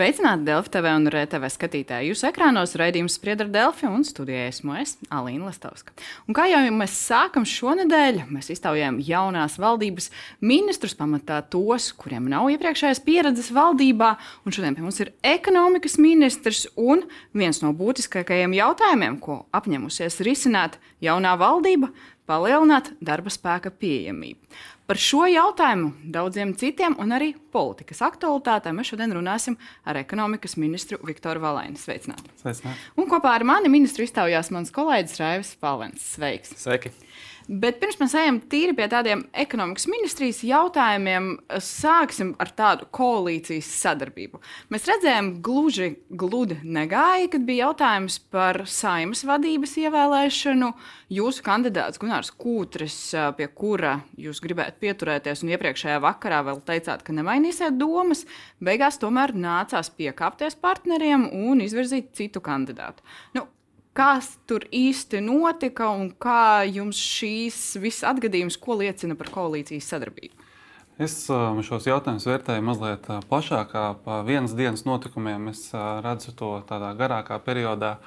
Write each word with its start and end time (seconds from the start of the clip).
Sveicināti 0.00 0.46
Delfi 0.46 0.70
TV 0.72 0.90
un 0.96 1.10
RTV 1.12 1.48
skatītāji. 1.52 2.08
Jūsu 2.08 2.24
ekrānos 2.30 2.72
raidījums 2.80 3.18
spriedz 3.18 3.42
ar 3.44 3.50
Delfi 3.52 3.84
un 3.84 4.00
studijā 4.08 4.46
esmu 4.48 4.78
es, 4.80 4.94
Alīna 5.12 5.50
Lastovska. 5.50 5.92
Un 6.24 6.32
kā 6.38 6.46
jau 6.48 6.62
mēs 6.72 6.94
sākam 7.10 7.44
šonadēļ, 7.44 8.22
mēs 8.32 8.48
iztaujājam 8.54 8.96
jaunās 9.04 9.58
valdības 9.60 10.08
ministrus, 10.40 10.96
pamatā 10.96 11.42
tos, 11.52 11.90
kuriem 12.00 12.30
nav 12.32 12.48
iepriekšējās 12.54 13.02
pieredzes 13.04 13.50
valdībā. 13.52 14.14
Un 14.48 14.56
šodien 14.56 14.78
pie 14.78 14.86
mums 14.86 15.02
ir 15.04 15.12
ekonomikas 15.20 15.98
ministrs 16.00 16.64
un 16.80 17.04
viens 17.36 17.60
no 17.60 17.74
būtiskākajiem 17.76 18.56
jautājumiem, 18.56 19.20
ko 19.20 19.42
apņemusies 19.52 20.16
risināt 20.24 20.80
jaunā 21.04 21.36
valdība- 21.36 21.92
palielināt 22.30 22.94
darba 23.04 23.28
spēka 23.28 23.68
pieejamību. 23.68 24.40
Par 24.90 24.98
šo 24.98 25.20
jautājumu, 25.30 25.92
daudziem 26.10 26.50
citiem 26.58 26.96
un 26.98 27.14
arī 27.14 27.28
politikas 27.54 28.00
aktualitātēm 28.02 28.80
mēs 28.80 28.88
šodien 28.90 29.12
runāsim 29.14 29.54
ar 29.86 30.00
ekonomikas 30.00 30.56
ministru 30.58 30.98
Viktoru 31.06 31.38
Valainu. 31.44 31.78
Sveicināti! 31.78 32.26
Sveicināti. 32.40 32.88
Un 32.98 33.06
kopā 33.06 33.36
ar 33.38 33.44
mani 33.46 33.70
ministru 33.70 34.02
iztaujās 34.02 34.50
mans 34.50 34.74
kolēģis 34.74 35.20
Raivis 35.22 35.52
Palvens. 35.62 36.08
Sveiks! 36.16 36.56
Sveiki! 36.58 36.90
Bet 37.50 37.80
pirms 37.82 37.96
mēs 37.98 38.12
ejam 38.14 38.36
tīri 38.46 38.76
pie 38.78 38.86
tādiem 38.86 39.24
ekonomikas 39.42 39.88
ministrijas 39.90 40.44
jautājumiem, 40.46 41.32
sāksim 41.58 42.36
ar 42.38 42.52
tādu 42.54 42.86
koalīcijas 42.94 43.66
sadarbību. 43.80 44.38
Mēs 44.70 44.86
redzējām, 44.86 45.32
gluži 45.42 45.88
gludi 46.14 46.60
negāja, 46.62 47.26
kad 47.32 47.42
bija 47.48 47.66
jautājums 47.66 48.20
par 48.30 48.62
saimas 48.70 49.24
vadības 49.26 49.74
ievēlēšanu. 49.82 50.70
Jūsu 51.10 51.42
kandidāts 51.50 51.98
Gunārs 51.98 52.30
Kūtris, 52.30 53.00
pie 53.34 53.50
kura 53.50 53.96
jūs 54.14 54.38
gribētu 54.46 54.78
pieturēties, 54.86 55.42
un 55.42 55.50
iepriekšējā 55.50 55.98
vakarā 56.06 56.44
vēl 56.46 56.62
teicāt, 56.70 57.02
ka 57.02 57.18
nemainīsiet 57.18 57.74
domas, 57.82 58.28
beigās 58.62 59.02
tomēr 59.02 59.34
nācās 59.34 59.90
piekāpties 59.98 60.54
partneriem 60.62 61.32
un 61.48 61.66
izvirzīt 61.66 62.14
citu 62.14 62.46
kandidātu. 62.46 63.02
Nu, 63.34 63.50
Kas 64.00 64.30
tur 64.48 64.64
īsti 64.72 65.18
notika 65.20 65.90
un 65.92 66.06
kā 66.16 66.64
jums 66.64 66.96
šīs 66.96 67.56
visas 67.82 68.06
atgadījums, 68.08 68.56
ko 68.56 68.78
liecina 68.80 69.12
par 69.18 69.28
koalīcijas 69.34 69.90
sadarbību? 69.92 70.46
Es 71.00 71.26
šos 71.28 71.88
jautājumus 71.88 72.24
vērtēju 72.28 72.64
mazliet 72.64 73.10
plašākā, 73.28 73.82
pa 74.04 74.22
vienas 74.24 74.56
dienas 74.56 74.86
notikumiem. 74.88 75.50
Es 75.52 75.66
redzu 75.76 76.32
to 76.36 76.54
tādā 76.70 76.94
garākā 76.96 77.36
periodā. 77.44 77.98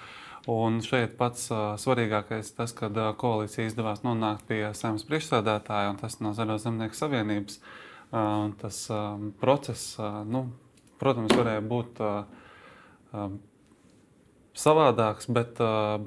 Un 0.50 0.82
šeit 0.82 1.14
pats 1.22 1.46
svarīgākais 1.86 2.50
ir 2.50 2.58
tas, 2.58 2.74
ka 2.74 2.90
koalīcija 2.90 3.70
izdevās 3.70 4.02
nonākt 4.02 4.50
pie 4.50 4.64
saimnes 4.74 5.06
priekšsēdētāja, 5.06 5.94
un 5.94 6.02
tas 6.02 6.18
no 6.26 6.34
Zaļo 6.34 6.58
zemnieku 6.66 6.98
savienības. 6.98 7.62
Tas 8.66 8.84
process, 9.46 9.94
nu, 10.26 10.48
protams, 10.98 11.38
varēja 11.38 11.66
būt 11.70 12.06
savādāks, 14.58 15.30
bet, 15.34 15.58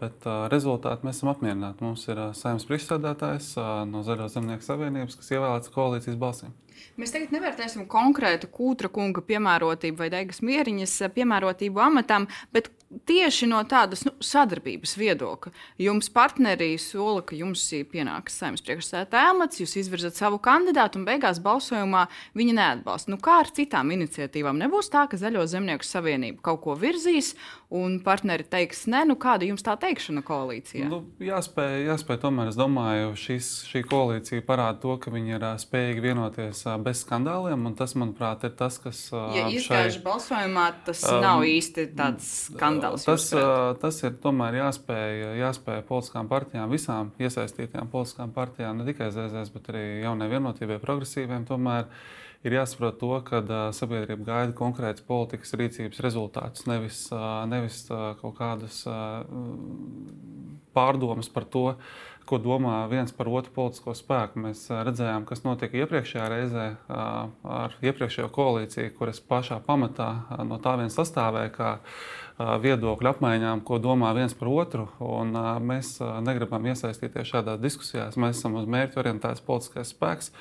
bet 0.01 0.27
rezultāti 0.53 1.07
mēs 1.07 1.19
esam 1.19 1.33
apmierināti. 1.33 1.83
Mums 1.85 2.07
ir 2.09 2.21
saimnes 2.39 2.67
priekšsēdētājs 2.69 3.55
no 3.91 4.05
Zaļo 4.07 4.29
zemnieku 4.33 4.67
savienības, 4.67 5.19
kas 5.19 5.33
ievēlēts 5.35 5.73
koalīcijas 5.75 6.21
balsīm. 6.21 6.55
Mēs 7.01 7.13
tagad 7.15 7.35
nevērtēsim 7.35 7.87
konkrētu 7.91 8.51
kūtra 8.53 8.91
kunga 8.93 9.25
piemērotību 9.27 10.01
vai 10.05 10.11
deigas 10.13 10.43
mieriņas 10.47 10.99
piemērotību 11.17 11.83
amatam, 11.83 12.29
bet 12.55 12.71
tieši 13.07 13.49
no 13.51 13.61
tādas 13.69 14.05
nu, 14.07 14.13
sadarbības 14.23 14.95
viedokļa. 14.99 15.53
Jums 15.83 16.09
partnerī 16.15 16.73
sola, 16.81 17.23
ka 17.27 17.37
jums 17.39 17.65
ir 17.75 17.87
pienācis 17.91 18.39
saimnes 18.41 18.63
priekšsēdētāja 18.67 19.33
amats, 19.33 19.61
jūs 19.61 19.77
izvirzat 19.83 20.19
savu 20.19 20.39
kandidātu 20.43 21.01
un 21.01 21.07
beigās 21.09 21.41
balsojumā 21.43 22.07
viņa 22.39 22.57
neatbalsta. 22.61 23.13
Nu, 23.13 23.19
kā 23.23 23.41
ar 23.43 23.51
citām 23.57 23.91
iniciatīvām? 23.97 24.61
Nebūs 24.63 24.91
tā, 24.93 25.07
ka 25.11 25.19
Zaļo 25.21 25.45
zemnieku 25.51 25.87
savienība 25.87 26.45
kaut 26.47 26.63
ko 26.65 26.77
virzīs 26.79 27.35
un 27.75 27.99
partneri 28.05 28.47
teiks, 28.47 28.85
nē, 28.91 29.03
nu 29.11 29.19
kāda 29.19 29.49
jums 29.49 29.67
tā 29.67 29.75
teikšana 29.83 30.23
koalīcijā? 30.27 30.87
Nu, 30.91 31.03
jāspēj, 31.23 31.89
jāspēj 31.91 32.23
tomēr, 32.23 32.53
es 32.53 32.59
domāju, 32.59 33.17
šis, 33.19 33.51
šī 33.67 33.83
koalīcija 33.91 34.47
parāda 34.47 34.79
to, 34.85 34.95
ka 35.03 35.11
viņi 35.15 35.37
ir 35.37 35.49
spējīgi 35.63 36.07
vienoties 36.07 36.63
bez 36.85 37.05
skandāliem, 37.07 37.69
un 37.71 37.77
tas, 37.79 37.97
manuprāt, 37.99 38.45
ir 38.49 38.55
tas, 38.59 38.81
kas. 38.83 39.07
Ja 39.13 39.49
izgājuši 39.49 39.99
šai... 39.99 40.05
balsojumā, 40.05 40.69
tas 40.87 41.03
um, 41.09 41.21
nav 41.25 41.47
īsti 41.49 41.89
tāds 41.97 42.33
skandāls 42.51 42.77
skandāls. 42.77 43.07
Tas, 43.07 43.81
tas 43.81 44.03
ir 44.05 44.15
tomēr 44.23 44.61
jāspēj, 44.61 45.25
jāspēj 45.41 45.83
politiskām 45.89 46.29
partijām, 46.31 46.71
visām 46.73 47.13
iesaistītajām 47.23 47.91
politiskām 47.93 48.33
partijām, 48.37 48.79
ne 48.79 48.87
tikai 48.89 49.11
ZZS, 49.15 49.53
bet 49.55 49.73
arī 49.73 49.85
jaunai 50.05 50.31
vienotībai, 50.33 50.79
progresīviem. 50.83 51.47
Tomēr 51.49 51.89
ir 52.47 52.59
jāsaprot 52.59 52.99
to, 53.01 53.13
ka 53.27 53.43
sabiedrība 53.77 54.27
gaida 54.27 54.57
konkrētas 54.57 55.05
politikas 55.07 55.57
rīcības 55.59 56.03
rezultātus, 56.05 56.67
nevis, 56.71 57.07
nevis 57.51 57.85
kaut 58.21 58.37
kādas 58.39 58.85
pārdomas 60.77 61.33
par 61.33 61.49
to, 61.49 61.71
ko 62.27 62.39
domā 62.43 62.81
viens 62.91 63.13
par 63.15 63.31
otru 63.31 63.53
politisko 63.55 63.95
spēku. 63.97 64.43
Mēs 64.49 64.67
redzējām, 64.71 65.25
kas 65.29 65.45
notika 65.47 65.79
iepriekšējā 65.81 66.27
reizē 66.33 66.67
ar 66.91 67.77
iepriekšējo 67.87 68.29
koalīciju, 68.35 68.93
kuras 68.99 69.23
pašā 69.23 69.61
pamatā 69.67 70.11
no 70.47 70.59
tā 70.63 70.77
viens 70.81 70.97
sastāvēja 70.99 71.79
viedokļu 72.37 73.11
apmaiņām, 73.15 73.63
ko 73.65 73.79
domā 73.81 74.13
viens 74.17 74.35
par 74.37 74.51
otru. 74.53 74.89
Un, 75.01 75.33
mēs 75.65 75.97
negribam 76.27 76.67
iesaistīties 76.69 77.31
šādās 77.33 77.63
diskusijās. 77.63 78.19
Mēs 78.21 78.43
esam 78.43 78.59
uz 78.61 78.67
mērķu 78.69 79.01
orientēts 79.01 79.45
politiskais 79.47 79.95
spēks. 79.95 80.33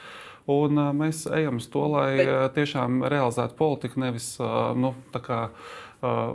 Un 0.52 0.78
mēs 0.94 1.24
ejam 1.34 1.58
uz 1.58 1.66
to, 1.74 1.88
lai 1.90 2.20
tiešām 2.54 3.00
realizētu 3.10 3.56
politiku, 3.58 4.04
nevis 4.04 4.36
nu, 4.78 4.92
kā, 5.16 5.48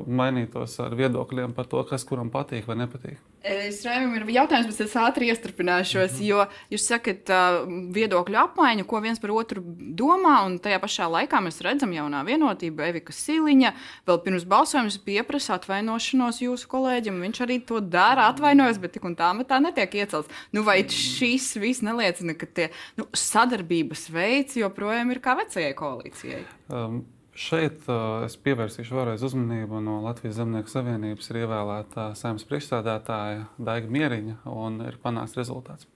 mainītos 0.06 0.76
ar 0.82 0.94
viedokļiem 0.98 1.54
par 1.56 1.68
to, 1.70 1.82
kas 1.88 2.06
kuram 2.08 2.30
patīk 2.32 2.68
vai 2.68 2.78
nepatīk. 2.82 3.18
Es 3.40 3.78
Raimam 3.86 4.18
ir 4.18 4.26
jautājums, 4.34 4.68
bet 4.68 4.80
es 4.84 4.94
ātri 5.00 5.30
iestrpināšos, 5.32 6.12
mm 6.12 6.18
-hmm. 6.18 6.26
jo 6.28 6.44
jūs 6.74 6.84
sakat 6.90 7.30
uh, 7.32 7.62
viedokļu 7.94 8.36
apmaiņu, 8.36 8.84
ko 8.84 9.00
viens 9.00 9.18
par 9.18 9.30
otru 9.32 9.62
domā, 9.96 10.34
un 10.44 10.58
tajā 10.60 10.76
pašā 10.82 11.06
laikā 11.08 11.40
mēs 11.40 11.62
redzam 11.64 11.92
jaunā 11.92 12.20
vienotība, 12.26 12.88
Evika 12.88 13.12
Siliņa, 13.12 13.72
vēl 14.06 14.18
pirms 14.24 14.44
balsojums 14.44 14.98
pieprasa 14.98 15.54
atvainošanos 15.56 16.42
jūsu 16.44 16.68
kolēģim, 16.68 17.20
viņš 17.20 17.40
arī 17.40 17.56
to 17.64 17.80
dara, 17.80 18.28
atvainojas, 18.28 18.78
bet 18.78 18.92
tik 18.92 19.04
un 19.04 19.16
tā 19.16 19.32
metā 19.32 19.60
netiek 19.60 19.94
iecelts. 19.94 20.28
Nu, 20.52 20.62
vai 20.62 20.84
šis 20.84 21.56
viss 21.56 21.80
neliecina, 21.80 22.34
ka 22.34 22.46
tie 22.46 22.68
nu, 22.96 23.08
sadarbības 23.12 24.10
veids 24.12 24.56
joprojām 24.56 25.10
ir 25.10 25.18
kā 25.24 25.36
vecajai 25.40 25.72
koalīcijai? 25.74 26.44
Um. 26.68 27.00
Šeit 27.36 27.86
uh, 27.86 28.24
es 28.26 28.34
pievērsīšu 28.42 28.96
vēlreiz 28.96 29.22
uzmanību 29.26 29.78
no 29.84 30.00
Latvijas 30.02 30.40
Zemnieku 30.40 30.72
savienības 30.72 31.30
ir 31.30 31.42
ievēlēta 31.44 32.10
saimnes 32.18 32.46
priekšstādātāja 32.48 33.44
Daiga 33.58 33.92
Mieriņa 33.94 34.40
un 34.50 34.80
ir 34.88 34.98
panāks 35.02 35.36
rezultāts. 35.38 35.86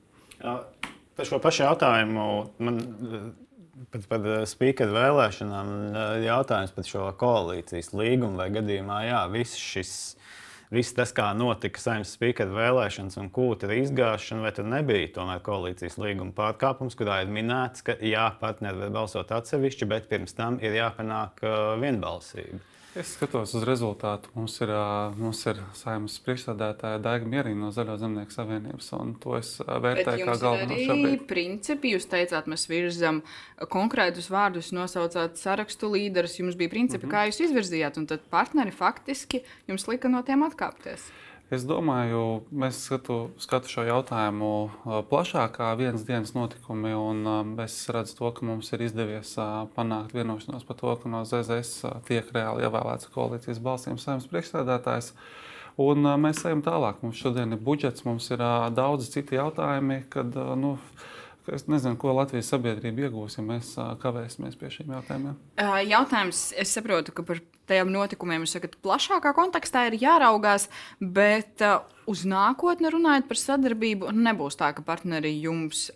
Par 0.40 1.28
šo 1.28 1.40
pašu 1.42 1.64
jautājumu 1.66 2.28
man 2.62 2.78
pat 3.90 4.06
par 4.10 4.28
spīkeru 4.48 4.94
vēlēšanām 4.94 5.70
jautājums 6.24 6.74
par 6.74 6.86
šo 6.88 7.08
koalīcijas 7.18 7.90
līgumu 7.96 8.38
vai 8.38 8.48
gadījumā, 8.54 9.00
jā, 9.08 9.22
viss 9.32 9.58
šis 9.58 9.94
viss 10.74 10.94
tas, 10.96 11.12
kā 11.14 11.30
notika 11.38 11.80
saimnes 11.80 12.12
spīkera 12.16 12.52
vēlēšanas 12.54 13.18
un 13.22 13.30
kūta 13.34 13.70
izgāšana, 13.78 14.44
vai 14.44 14.52
tur 14.56 14.68
nebija 14.68 15.12
tomēr 15.16 15.42
koalīcijas 15.46 15.98
līguma 16.02 16.34
pārkāpums, 16.36 16.98
kurā 16.98 17.22
ir 17.24 17.32
minēts, 17.32 17.84
ka 17.86 17.96
jā, 18.02 18.26
partneri 18.40 18.84
var 18.84 18.94
balsot 18.98 19.32
atsevišķi, 19.34 19.90
bet 19.90 20.10
pirms 20.10 20.36
tam 20.36 20.60
ir 20.62 20.76
jāpanāk 20.78 21.44
uh, 21.46 21.74
vienbalsība. 21.82 22.73
Es 22.94 23.16
skatos 23.16 23.50
uz 23.58 23.64
rezultātu. 23.66 24.30
Mums 24.38 24.54
ir, 24.62 24.70
mums 25.18 25.40
ir 25.50 25.58
saimnes 25.74 26.14
priekšstādātāja 26.22 27.00
Daiga 27.02 27.26
Mierīna 27.26 27.66
no 27.66 27.70
Zaļo 27.74 27.96
zemnieku 27.98 28.30
savienības, 28.30 28.90
un 28.94 29.16
to 29.18 29.34
es 29.34 29.56
vērtēju 29.66 30.28
kā 30.28 30.36
galveno 30.38 30.78
šobrīd. 30.78 31.24
Principi, 31.30 31.90
jūs 31.96 32.06
teicāt, 32.12 32.46
mēs 32.50 32.68
virzam 32.70 33.24
konkrētus 33.74 34.30
vārdus, 34.30 34.70
nosaucāt 34.76 35.40
sarakstu 35.42 35.90
līderus, 35.90 36.38
jums 36.38 36.54
bija 36.60 36.70
principi, 36.70 37.02
mm 37.02 37.10
-hmm. 37.10 37.16
kā 37.16 37.26
jūs 37.32 37.42
izvirzījāt, 37.48 37.98
un 37.98 38.06
tad 38.06 38.22
partneri 38.30 38.70
faktiski 38.70 39.42
jums 39.66 39.88
lika 39.90 40.08
no 40.08 40.22
tiem 40.22 40.46
atkāpties. 40.46 41.10
Es 41.54 41.62
domāju, 41.68 42.42
mēs 42.50 42.80
skatu, 42.88 43.16
skatu 43.38 43.70
šo 43.70 43.84
jautājumu 43.86 44.48
plašāk, 45.10 45.52
kā 45.58 45.68
vienas 45.78 46.02
dienas 46.08 46.32
notikumi. 46.34 46.90
Es 47.62 47.76
redzu, 47.94 48.16
to, 48.18 48.30
ka 48.34 48.46
mums 48.48 48.72
ir 48.74 48.82
izdevies 48.82 49.36
panākt 49.76 50.16
vienošanos 50.16 50.66
par 50.66 50.78
to, 50.80 50.96
ka 50.98 51.12
no 51.12 51.22
ZZS 51.28 52.02
tiek 52.08 52.32
reāli 52.34 52.66
ievēlēts 52.66 53.12
koalīcijas 53.14 53.62
balsīm 53.62 54.00
saimnes 54.02 54.26
priekšstādātājs. 54.32 55.12
Un 55.84 56.06
mēs 56.22 56.42
ejam 56.46 56.62
tālāk. 56.66 57.02
Mums 57.06 57.22
šodien 57.22 57.54
ir 57.54 57.62
budžets, 57.62 58.06
mums 58.06 58.30
ir 58.34 58.42
daudzi 58.74 59.12
citi 59.14 59.38
jautājumi. 59.38 60.04
Kad, 60.10 60.34
nu, 60.58 60.78
Es 61.44 61.66
nezinu, 61.68 61.98
ko 62.00 62.14
Latvijas 62.16 62.48
sabiedrība 62.54 63.04
iegūs, 63.04 63.34
ja 63.36 63.42
mēs 63.44 63.74
kavēsimies 64.00 64.54
pie 64.56 64.70
šiem 64.72 64.94
jautājumiem. 64.94 65.34
Jautājums, 65.90 66.46
es 66.56 66.72
saprotu, 66.72 67.12
ka 67.12 67.20
par 67.28 67.42
tajiem 67.70 67.90
notikumiem 67.94 68.44
jūs 68.44 68.56
sakat, 68.58 68.78
plašākā 68.84 69.34
kontekstā 69.36 69.88
ir 69.88 69.98
jāraugās, 70.02 70.68
bet 71.00 71.64
uz 72.10 72.24
nākotni 72.28 72.92
runājot 72.92 73.28
par 73.30 73.40
sadarbību, 73.40 74.14
nebūs 74.14 74.58
tā, 74.60 74.72
ka 74.76 74.84
partneri 74.86 75.34
jums 75.42 75.88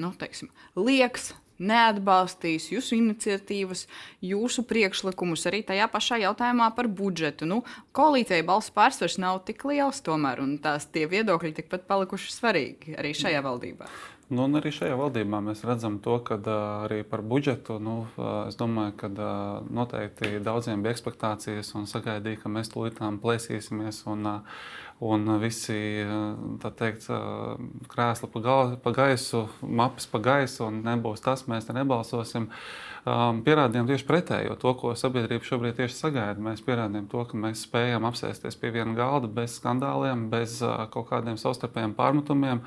nu, 0.00 0.12
teiksim, 0.16 0.50
liekas 0.78 1.32
neatbalstīs 1.60 2.70
jūsu 2.72 2.96
iniciatīvas, 2.96 3.84
jūsu 4.24 4.64
priekšlikumus 4.68 5.44
arī 5.50 5.60
tajā 5.68 5.90
pašā 5.92 6.20
jautājumā 6.22 6.70
par 6.76 6.88
budžetu. 6.88 7.48
Nu, 7.48 7.60
koalīcijai 7.96 8.40
balss 8.48 8.72
pārsvars 8.72 9.18
nav 9.20 9.42
tik 9.48 9.66
liels, 9.68 10.00
tomēr, 10.06 10.40
un 10.40 10.56
tās 10.62 10.88
tie 10.88 11.04
viedokļi 11.10 11.52
tikpat 11.60 11.84
palikuši 11.90 12.32
svarīgi 12.32 12.96
arī 13.00 13.12
šajā 13.16 13.44
valdībā. 13.44 13.90
Nu, 14.30 14.44
arī 14.54 14.70
šajā 14.70 14.94
valdībā 14.94 15.40
mēs 15.42 15.64
redzam 15.66 15.96
to, 15.98 16.20
ka 16.22 16.36
arī 16.86 17.00
par 17.02 17.18
budžetu, 17.26 17.80
nu, 17.82 18.04
es 18.46 18.54
domāju, 18.60 18.92
ka 19.00 19.08
noteikti 19.66 20.38
daudziem 20.46 20.84
bija 20.84 20.94
ekspektācijas 20.94 21.72
un 21.74 21.88
sagaidīja, 21.90 22.38
ka 22.44 22.52
mēs 22.54 22.70
tūlītām 22.70 23.18
plēsīsimies 23.24 24.04
un, 24.12 24.28
un 25.02 25.32
visi 25.42 25.80
teikt, 26.62 27.08
krēsli 27.90 28.30
pa, 28.30 28.44
gal, 28.46 28.76
pa 28.86 28.94
gaisu, 29.00 29.48
mapas 29.66 30.06
pa 30.06 30.22
gaisu, 30.22 30.68
un 30.68 30.78
nebūs 30.86 31.26
tas, 31.26 31.42
mēs 31.50 31.66
te 31.66 31.74
nebalsosim. 31.74 32.46
Pierādījām 33.02 33.90
tieši 33.90 34.06
pretējo 34.06 34.54
to, 34.62 34.76
ko 34.78 34.94
sabiedrība 34.94 35.50
šobrīd 35.50 35.82
tieši 35.82 35.98
sagaida. 36.04 36.38
Mēs 36.38 36.62
pierādījām 36.62 37.10
to, 37.10 37.26
ka 37.26 37.44
mēs 37.48 37.66
spējam 37.66 38.06
apsēsties 38.06 38.62
pie 38.62 38.70
viena 38.78 38.94
galda 38.94 39.26
bez 39.40 39.58
skandāliem, 39.58 40.28
bez 40.30 40.60
kaut 40.94 41.10
kādiem 41.10 41.40
savstarpējiem 41.40 41.98
pārmetumiem. 41.98 42.62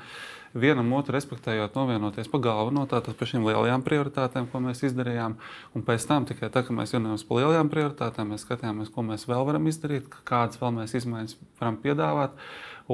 Vienam 0.54 0.92
otru 0.94 1.16
respektējot, 1.16 1.74
novienoties 1.74 2.28
pa 2.30 2.38
galveno, 2.38 2.84
tātad 2.86 3.16
par 3.18 3.26
šīm 3.26 3.42
lielajām 3.48 3.82
prioritātēm, 3.82 4.44
ko 4.52 4.60
mēs 4.62 4.84
izdarījām. 4.86 5.34
Un 5.74 5.82
pēc 5.82 6.06
tam 6.06 6.28
tikai 6.28 6.46
tā, 6.54 6.62
ka 6.62 6.76
mēs 6.76 6.94
vienojamies 6.94 7.24
par 7.26 7.40
lielajām 7.40 7.72
prioritātēm, 7.72 8.30
mēs 8.30 8.44
skatījāmies, 8.46 8.92
ko 8.94 9.02
mēs 9.02 9.26
vēl 9.26 9.42
varam 9.48 9.66
izdarīt, 9.66 10.06
kādas 10.28 10.60
vēl 10.62 10.76
mēs 10.76 10.94
izmaiņas 11.00 11.34
varam 11.58 11.80
piedāvāt. 11.82 12.38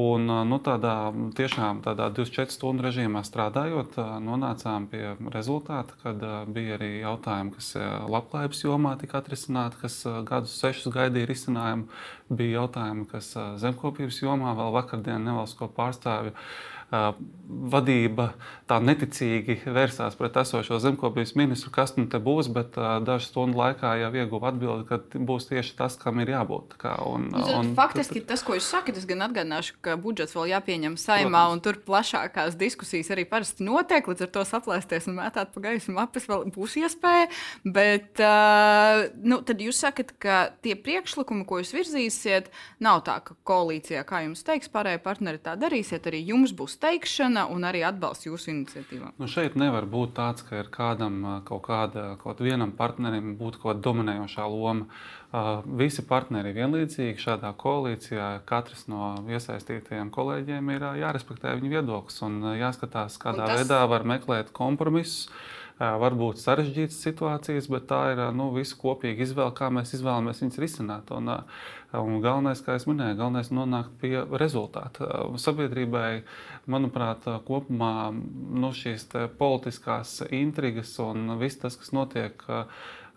Un, 0.01 0.25
nu, 0.47 0.61
tādā 0.63 0.95
tiešām 1.37 1.83
tādā 1.83 2.07
24 2.15 2.55
stundu 2.55 2.87
režīmā 2.87 3.25
strādājot, 3.27 3.99
nonācām 4.23 4.87
pie 4.89 5.17
rezultāta, 5.35 5.99
kad 6.05 6.23
bija 6.55 6.79
arī 6.79 6.93
jautājumi, 7.03 7.57
kas 7.59 7.73
labklājības 8.09 8.65
jomā 8.69 8.95
tika 9.03 9.19
atrisināti, 9.19 9.83
kas 9.83 10.01
gadus 10.31 10.57
sešus 10.63 10.95
gaidīja 10.95 11.29
risinājumu. 11.29 11.91
Bija 12.31 12.63
jautājumi, 12.63 13.09
kas 13.11 13.35
zemkopības 13.59 14.23
jomā 14.23 14.55
vēl 14.55 14.71
vakardien 14.79 15.27
nevalstisko 15.27 15.67
pārstāvju 15.75 16.37
vadība 16.91 18.33
tā 18.71 18.79
neticīgi 18.83 19.57
vērsās 19.67 20.17
pret 20.19 20.37
esošo 20.43 20.79
zemkopības 20.83 21.33
ministru, 21.39 21.73
kas 21.75 21.97
nu 21.97 22.07
te 22.11 22.19
būs, 22.23 22.51
bet 22.55 22.77
dažu 23.07 23.27
stundu 23.27 23.59
laikā 23.59 23.93
jau 24.01 24.11
ieguva 24.15 24.51
atbildi, 24.51 24.87
ka 24.89 24.99
būs 25.19 25.49
tieši 25.51 25.75
tas, 25.79 25.97
kam 25.99 26.23
ir 26.23 26.33
jābūt. 26.35 26.77
Kā, 26.81 26.95
un, 27.07 27.29
nu, 27.35 27.43
un, 27.59 27.73
faktiski 27.79 28.23
tas, 28.27 28.43
ko 28.47 28.57
jūs 28.59 28.69
sakat, 28.71 28.99
es 28.99 29.07
gan 29.11 29.23
atgādināšu, 29.27 29.79
ka 29.85 29.97
budžets 30.01 30.35
vēl 30.37 30.53
jāpieņem 30.53 30.97
saimā, 31.01 31.31
Protams. 31.31 31.57
un 31.57 31.65
tur 31.67 31.81
plašākās 31.87 32.59
diskusijas 32.61 33.11
arī 33.15 33.27
parasti 33.31 33.67
notiek, 33.67 34.11
līdz 34.11 34.27
ar 34.27 34.33
to 34.37 34.47
saplēsties 34.51 35.11
un 35.11 35.19
mētāt 35.19 35.55
pa 35.55 35.65
gaisu 35.67 35.95
mapes 35.95 36.27
vēl 36.31 36.47
būs 36.55 36.79
iespēja. 36.83 37.31
Bet 37.67 38.23
uh, 38.23 39.07
nu, 39.23 39.41
tad 39.47 39.63
jūs 39.63 39.83
sakat, 39.83 40.15
ka 40.23 40.41
tie 40.63 40.77
priekšlikumi, 40.79 41.47
ko 41.47 41.63
jūs 41.63 41.75
virzīsiet, 41.77 42.51
nav 42.83 43.03
tā, 43.07 43.19
ka 43.27 43.39
koalīcijā, 43.47 44.05
kā 44.07 44.25
jums 44.27 44.47
teiks, 44.47 44.71
pārējie 44.73 45.03
partneri 45.03 45.43
tā 45.43 45.57
darīsiet, 45.61 46.07
arī 46.11 46.23
jums 46.31 46.55
būs 46.57 46.80
teikšana 46.81 47.47
un 47.53 47.67
arī 47.69 47.83
atbalsts 47.87 48.27
jūsu 48.29 48.53
iniciatīvām? 48.55 49.15
Nu 49.21 49.29
šeit 49.31 49.57
nevar 49.61 49.87
būt 49.91 50.15
tāds, 50.19 50.45
ka 50.47 50.63
ir 50.63 50.71
kādam 50.73 51.23
kaut 51.49 51.65
kāda, 51.69 52.15
kaut 52.23 52.43
vienam 52.45 52.73
partnerim 52.77 53.35
būtu 53.41 53.63
kaut 53.63 53.75
kāda 53.75 53.87
dominējošā 53.91 54.47
loma. 54.51 54.89
Uh, 55.31 55.61
visi 55.79 56.03
partneri 56.03 56.51
ir 56.51 56.59
vienlīdzīgi 56.59 57.23
šādā 57.23 57.53
koalīcijā. 57.61 58.41
Katrs 58.49 58.89
no 58.91 59.13
iesaistītajiem 59.31 60.11
kolēģiem 60.15 60.73
ir 60.75 60.87
jārespektē 61.05 61.55
viņa 61.59 61.73
viedoklis 61.77 62.19
un 62.27 62.43
jāskatās, 62.59 63.19
kādā 63.23 63.47
tas... 63.47 63.61
veidā 63.61 63.85
var 63.91 64.07
meklēt 64.09 64.51
kompromisus. 64.57 65.29
Var 65.81 66.13
būt 66.13 66.37
sarežģītas 66.37 66.99
situācijas, 67.01 67.71
bet 67.73 67.87
tā 67.89 68.01
ir 68.13 68.19
nu, 68.37 68.51
visu 68.53 68.77
kopīga 68.77 69.25
izvēle, 69.25 69.55
kā 69.57 69.71
mēs 69.73 69.95
izvēlamies 69.97 70.43
viņas 70.43 70.61
risināt. 70.61 71.13
Un, 71.17 71.31
un 71.97 72.19
galvenais, 72.21 72.61
kā 72.67 72.77
jau 72.77 72.91
minēju, 72.93 73.17
galvenais 73.17 73.49
ir 73.49 73.57
nonākt 73.57 73.95
pie 74.03 74.13
rezultāta. 74.43 75.09
Sabiedrībai, 75.41 76.23
manuprāt, 76.69 77.25
kopumā 77.49 78.11
nu, 78.13 78.75
šīs 78.77 79.09
politiskās 79.41 80.19
intrigas 80.29 80.93
un 81.01 81.39
viss 81.41 81.63
tas, 81.65 81.81
kas 81.81 81.95
notiek 81.97 82.45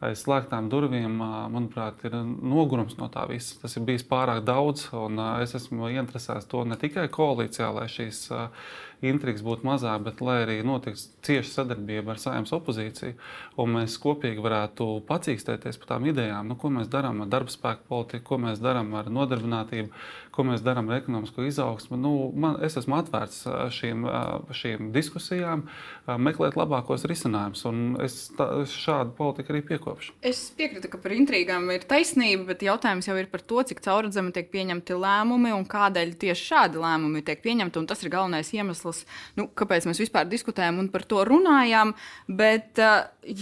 aiz 0.04 0.24
slēgtām 0.24 0.70
durvīm, 0.72 1.20
manuprāt, 1.52 2.02
ir 2.08 2.16
nogurums 2.24 2.96
no 3.00 3.10
tā 3.12 3.26
visa. 3.30 3.58
Tas 3.62 3.76
ir 3.76 3.86
bijis 3.88 4.08
pārāk 4.08 4.44
daudz, 4.48 4.88
un 4.96 5.20
es 5.44 5.56
esmu 5.60 5.92
ieinteresēts 5.92 6.48
to 6.52 6.64
ne 6.68 6.80
tikai 6.80 7.10
koalīcijā, 7.12 7.70
lai 7.76 7.90
šīs 7.92 8.26
intrigas 9.10 9.44
būtu 9.46 9.68
mazāk, 9.68 10.04
bet 10.08 10.22
lai 10.24 10.40
arī 10.46 10.58
notiktu 10.66 11.12
cieša 11.26 11.50
sadarbība 11.52 12.14
ar 12.14 12.22
saimnes 12.22 12.54
opozīciju, 12.56 13.16
un 13.60 13.78
mēs 13.78 14.00
kopīgi 14.02 14.44
varētu 14.44 14.90
pacīkstēties 15.10 15.80
par 15.82 15.94
tām 15.94 16.10
idejām, 16.12 16.50
nu, 16.50 16.58
ko 16.60 16.72
mēs 16.74 16.92
darām 16.92 17.24
ar 17.24 17.32
darba 17.32 17.54
spēku 17.54 17.88
politiku, 17.90 18.26
ko 18.34 18.42
mēs 18.46 18.62
darām 18.64 18.94
ar 19.00 19.10
nodarbinātību, 19.14 19.92
ko 20.34 20.46
mēs 20.48 20.64
darām 20.66 20.90
ar 20.90 21.02
ekonomisko 21.02 21.46
izaugsmu. 21.46 21.98
Nu, 22.00 22.14
man, 22.34 22.58
es 22.66 22.78
esmu 22.80 22.98
atvērts 22.98 23.44
šīm, 23.76 24.06
šīm 24.58 24.90
diskusijām, 24.96 25.68
meklēt 26.08 26.58
labākos 26.58 27.06
risinājumus, 27.10 27.62
un 27.70 27.84
es 28.04 28.18
tā, 28.38 28.48
šādu 28.70 29.14
politiku 29.18 29.54
arī 29.54 29.62
piekopšu. 29.70 30.16
Es 30.26 30.46
piekrītu, 30.58 30.90
ka 30.90 31.02
par 31.04 31.14
intrigām 31.16 31.70
ir 31.74 31.86
taisnība, 31.90 32.50
bet 32.50 32.66
jautājums 32.66 33.08
jau 33.10 33.18
ir 33.20 33.30
par 33.32 33.46
to, 33.46 33.62
cik 33.70 33.84
caurredzami 33.86 34.34
tiek 34.36 34.50
pieņemti 34.54 34.98
lēmumi 34.98 35.54
un 35.56 35.68
kādēļ 35.70 36.16
tieši 36.26 36.48
šādi 36.50 36.82
lēmumi 36.82 37.24
tiek 37.26 37.42
pieņemti. 37.46 37.86
Tas 37.90 38.04
ir 38.04 38.12
galvenais 38.14 38.50
iemesls, 38.56 38.93
nu, 39.40 39.48
kāpēc 39.48 39.88
mēs 39.90 40.04
vispār 40.04 40.30
diskutējam 40.30 40.82
un 40.84 40.92
par 40.94 41.08
to 41.10 41.24
runājām. 41.28 41.96
Bet, 42.28 42.80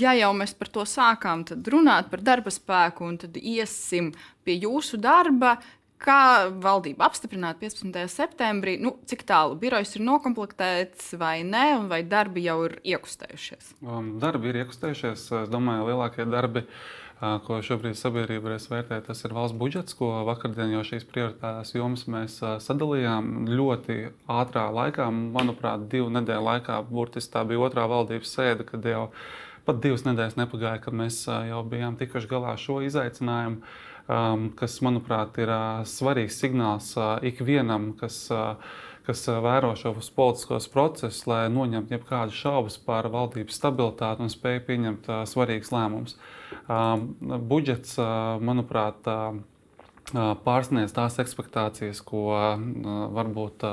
ja 0.02 0.16
jau 0.18 0.32
mēs 0.38 0.56
par 0.58 0.72
to 0.74 0.88
sākām 0.88 1.46
runāt 1.74 2.10
par 2.14 2.24
darba 2.26 2.54
spēku 2.54 3.08
un 3.08 3.20
tad 3.22 3.38
iesim 3.42 4.14
pie 4.46 4.60
jūsu 4.64 5.00
darba, 5.02 5.58
Kā 6.02 6.50
valdība 6.50 7.06
apstiprināja 7.06 7.60
15. 7.62 8.08
septembrī, 8.10 8.74
nu, 8.82 8.96
cik 9.06 9.22
tālu 9.30 9.54
birojs 9.62 9.94
ir 10.00 10.02
noklāpts 10.02 11.12
vai 11.22 11.44
nē, 11.46 11.66
un 11.78 11.92
vai 11.92 12.00
darbi 12.02 12.48
jau 12.48 12.56
ir 12.66 12.80
iekustējušies? 12.96 13.76
Um, 13.86 14.16
darbi 14.22 14.50
ir 14.50 14.64
iekustējušies. 14.64 15.28
Es 15.44 15.52
domāju, 15.54 15.92
lielākie 15.92 16.26
darbi, 16.26 16.66
uh, 16.66 17.11
ko 17.22 17.60
šobrīd 17.62 17.94
sabiedrība 18.00 18.48
varēs 18.48 18.66
vērtēt, 18.72 19.06
tas 19.06 19.20
ir 19.28 19.36
valsts 19.38 19.58
budžets, 19.58 19.94
ko 19.98 20.10
vakardien 20.26 20.74
jau 20.74 20.82
šīs 20.88 21.06
prioritārās 21.06 21.76
jomas 21.76 22.08
mēs 22.10 22.40
sadalījām 22.66 23.46
ļoti 23.52 23.98
ātrā 24.32 24.66
laikā. 24.74 25.06
Manuprāt, 25.14 25.86
divu 25.92 26.10
nedēļu 26.16 26.48
laikā 26.48 26.80
burtiski 26.90 27.36
tā 27.36 27.46
bija 27.46 27.62
otrā 27.68 27.86
valdības 27.92 28.34
sēde, 28.38 28.66
kad 28.66 28.90
jau 28.90 29.06
pat 29.68 29.84
divas 29.84 30.08
nedēļas 30.08 30.40
nepagāja, 30.40 30.82
kad 30.82 30.98
mēs 30.98 31.22
jau 31.30 31.62
bijām 31.70 32.00
tikuši 32.00 32.32
galā 32.32 32.56
ar 32.56 32.62
šo 32.62 32.80
izaicinājumu 32.88 33.62
um, 33.62 34.50
kas, 34.58 34.80
manuprāt, 34.82 35.38
ir 35.42 35.52
svarīgs 35.88 36.42
signāls 36.42 36.94
ikvienam, 37.28 37.92
kas, 38.00 38.24
kas 39.06 39.26
vēro 39.46 39.76
šos 39.78 40.10
politiskos 40.16 40.70
procesus, 40.74 41.26
lai 41.30 41.46
noņemtu 41.54 42.00
jebkādas 42.00 42.38
šaubas 42.38 42.82
par 42.82 43.10
valdības 43.14 43.62
stabilitāti 43.62 44.26
un 44.26 44.34
spēju 44.34 44.66
pieņemt 44.70 45.12
svarīgus 45.30 45.74
lēmumus. 45.76 46.18
Budžets, 47.52 47.98
manuprāt, 48.44 49.08
pārsniedz 50.46 50.96
tās 50.96 51.20
expectācijas, 51.24 52.02
ko 52.06 52.26
varbūt. 53.18 53.68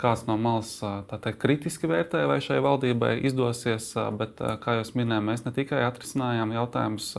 Kāds 0.00 0.22
no 0.24 0.38
malas 0.40 0.70
teikt, 1.10 1.36
kritiski 1.42 1.90
vērtē, 1.90 2.22
vai 2.26 2.38
šai 2.40 2.56
valdībai 2.64 3.18
izdosies. 3.28 3.90
Bet, 4.16 4.40
kā 4.62 4.78
jau 4.78 4.86
minēju, 4.96 5.24
mēs 5.26 5.44
ne 5.44 5.52
tikai 5.52 5.82
atrisinājām 5.84 6.54
jautājumus 6.56 7.10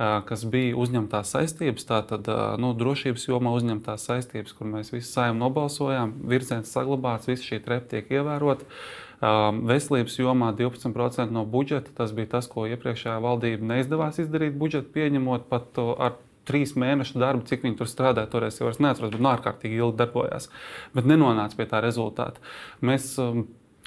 kas 0.00 0.44
bija 0.48 0.76
uzņemtās 0.80 1.34
saistības, 1.34 1.84
tātad 1.88 2.28
nu, 2.60 2.72
drošības 2.76 3.26
jomā 3.28 3.52
uzņemtās 3.58 4.06
saistības, 4.08 4.54
kur 4.56 4.70
mēs 4.70 4.92
visi 4.94 5.10
saimnieki 5.10 5.42
nobalsojām, 5.42 6.14
virziens 6.30 6.72
saglabāts, 6.72 7.28
visa 7.28 7.44
šī 7.44 7.60
trepa 7.66 7.90
tiek 7.94 8.12
ievērota. 8.16 8.68
Veselības 9.20 10.16
jomā 10.16 10.54
12% 10.56 11.34
no 11.34 11.44
budžeta. 11.44 11.92
Tas 11.96 12.14
bija 12.16 12.36
tas, 12.38 12.48
ko 12.48 12.64
iepriekšējā 12.70 13.18
valdība 13.20 13.68
neizdevās 13.74 14.20
izdarīt 14.22 14.56
budžetu 14.60 14.92
pieņemot 14.96 15.48
pat 15.52 15.80
ar 15.80 16.16
trīs 16.48 16.72
mēnešu 16.78 17.20
darbu, 17.20 17.44
cik 17.46 17.66
viņi 17.66 17.78
tur 17.78 17.90
strādāja. 17.90 18.30
Toreiz 18.32 18.58
jau 18.58 18.70
es 18.70 18.80
neatceros, 18.82 19.12
bet 19.12 19.20
nu, 19.20 19.30
ārkārtīgi 19.30 19.80
ilgi 19.82 20.00
darbojās. 20.00 20.48
Bet 20.96 21.08
nenonāca 21.08 21.58
pie 21.58 21.68
tā 21.70 21.82
rezultāta. 21.84 22.42
Mēs 22.80 23.12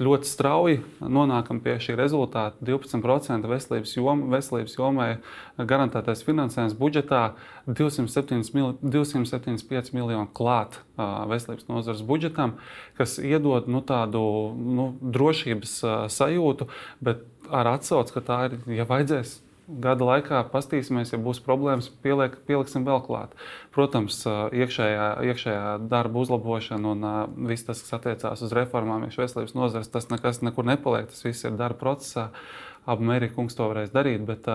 ļoti 0.02 0.26
strauji 0.28 0.80
nonākam 1.02 1.60
pie 1.62 1.76
šī 1.82 1.96
rezultāta. 2.00 2.58
12% 2.66 3.50
veselības, 3.50 3.94
jom, 3.98 4.24
veselības 4.34 4.78
jomai 4.78 5.10
garantētais 5.58 6.24
finansējums 6.26 6.76
budžetā 6.80 7.22
207, 7.68 8.42
mil, 8.58 8.74
275 8.82 9.94
miljonu 9.94 10.26
klāt 10.34 10.80
veselības 10.98 11.70
nozares 11.70 12.04
budžetam, 12.06 12.58
kas 12.98 13.20
iedod 13.22 13.70
nu, 13.70 13.84
tādu 13.86 14.24
nu, 14.58 14.90
drošības 15.02 15.80
sajūtu, 16.14 16.70
bet 17.04 17.26
ar 17.54 17.76
atsauci, 17.76 18.16
ka 18.16 18.26
tā 18.26 18.40
ir, 18.50 18.60
ja 18.80 18.88
vajadzēs 18.90 19.38
gada 19.82 20.06
laikā 20.08 20.42
pastīsimies, 20.51 21.13
ja 21.13 21.20
būs 21.22 21.42
problēmas, 21.46 21.89
pieliek, 22.03 22.36
pieliksim 22.48 22.86
vēl 22.88 23.01
klāt. 23.06 23.34
Protams, 23.75 24.22
iekšējā, 24.27 25.08
iekšējā 25.30 25.63
darba 25.92 26.22
uzlabošana 26.24 26.92
un 26.94 27.08
uh, 27.08 27.24
viss 27.50 27.65
tas, 27.68 27.82
kas 27.86 27.98
attiecās 27.98 28.44
uz 28.46 28.53
reformām, 28.56 29.08
iekšā 29.08 29.25
veselības 29.25 29.58
nozares, 29.58 29.92
tas 29.94 30.10
nekas 30.13 30.44
nekur 30.46 30.68
nepaliek. 30.68 31.10
Tas 31.10 31.25
viss 31.25 31.48
ir 31.48 31.58
darba 31.60 31.82
procesā. 31.82 32.30
Amerikas 32.90 33.36
kungs 33.38 33.58
to 33.58 33.70
varēs 33.72 33.94
darīt. 33.94 34.25
Bet, 34.28 34.48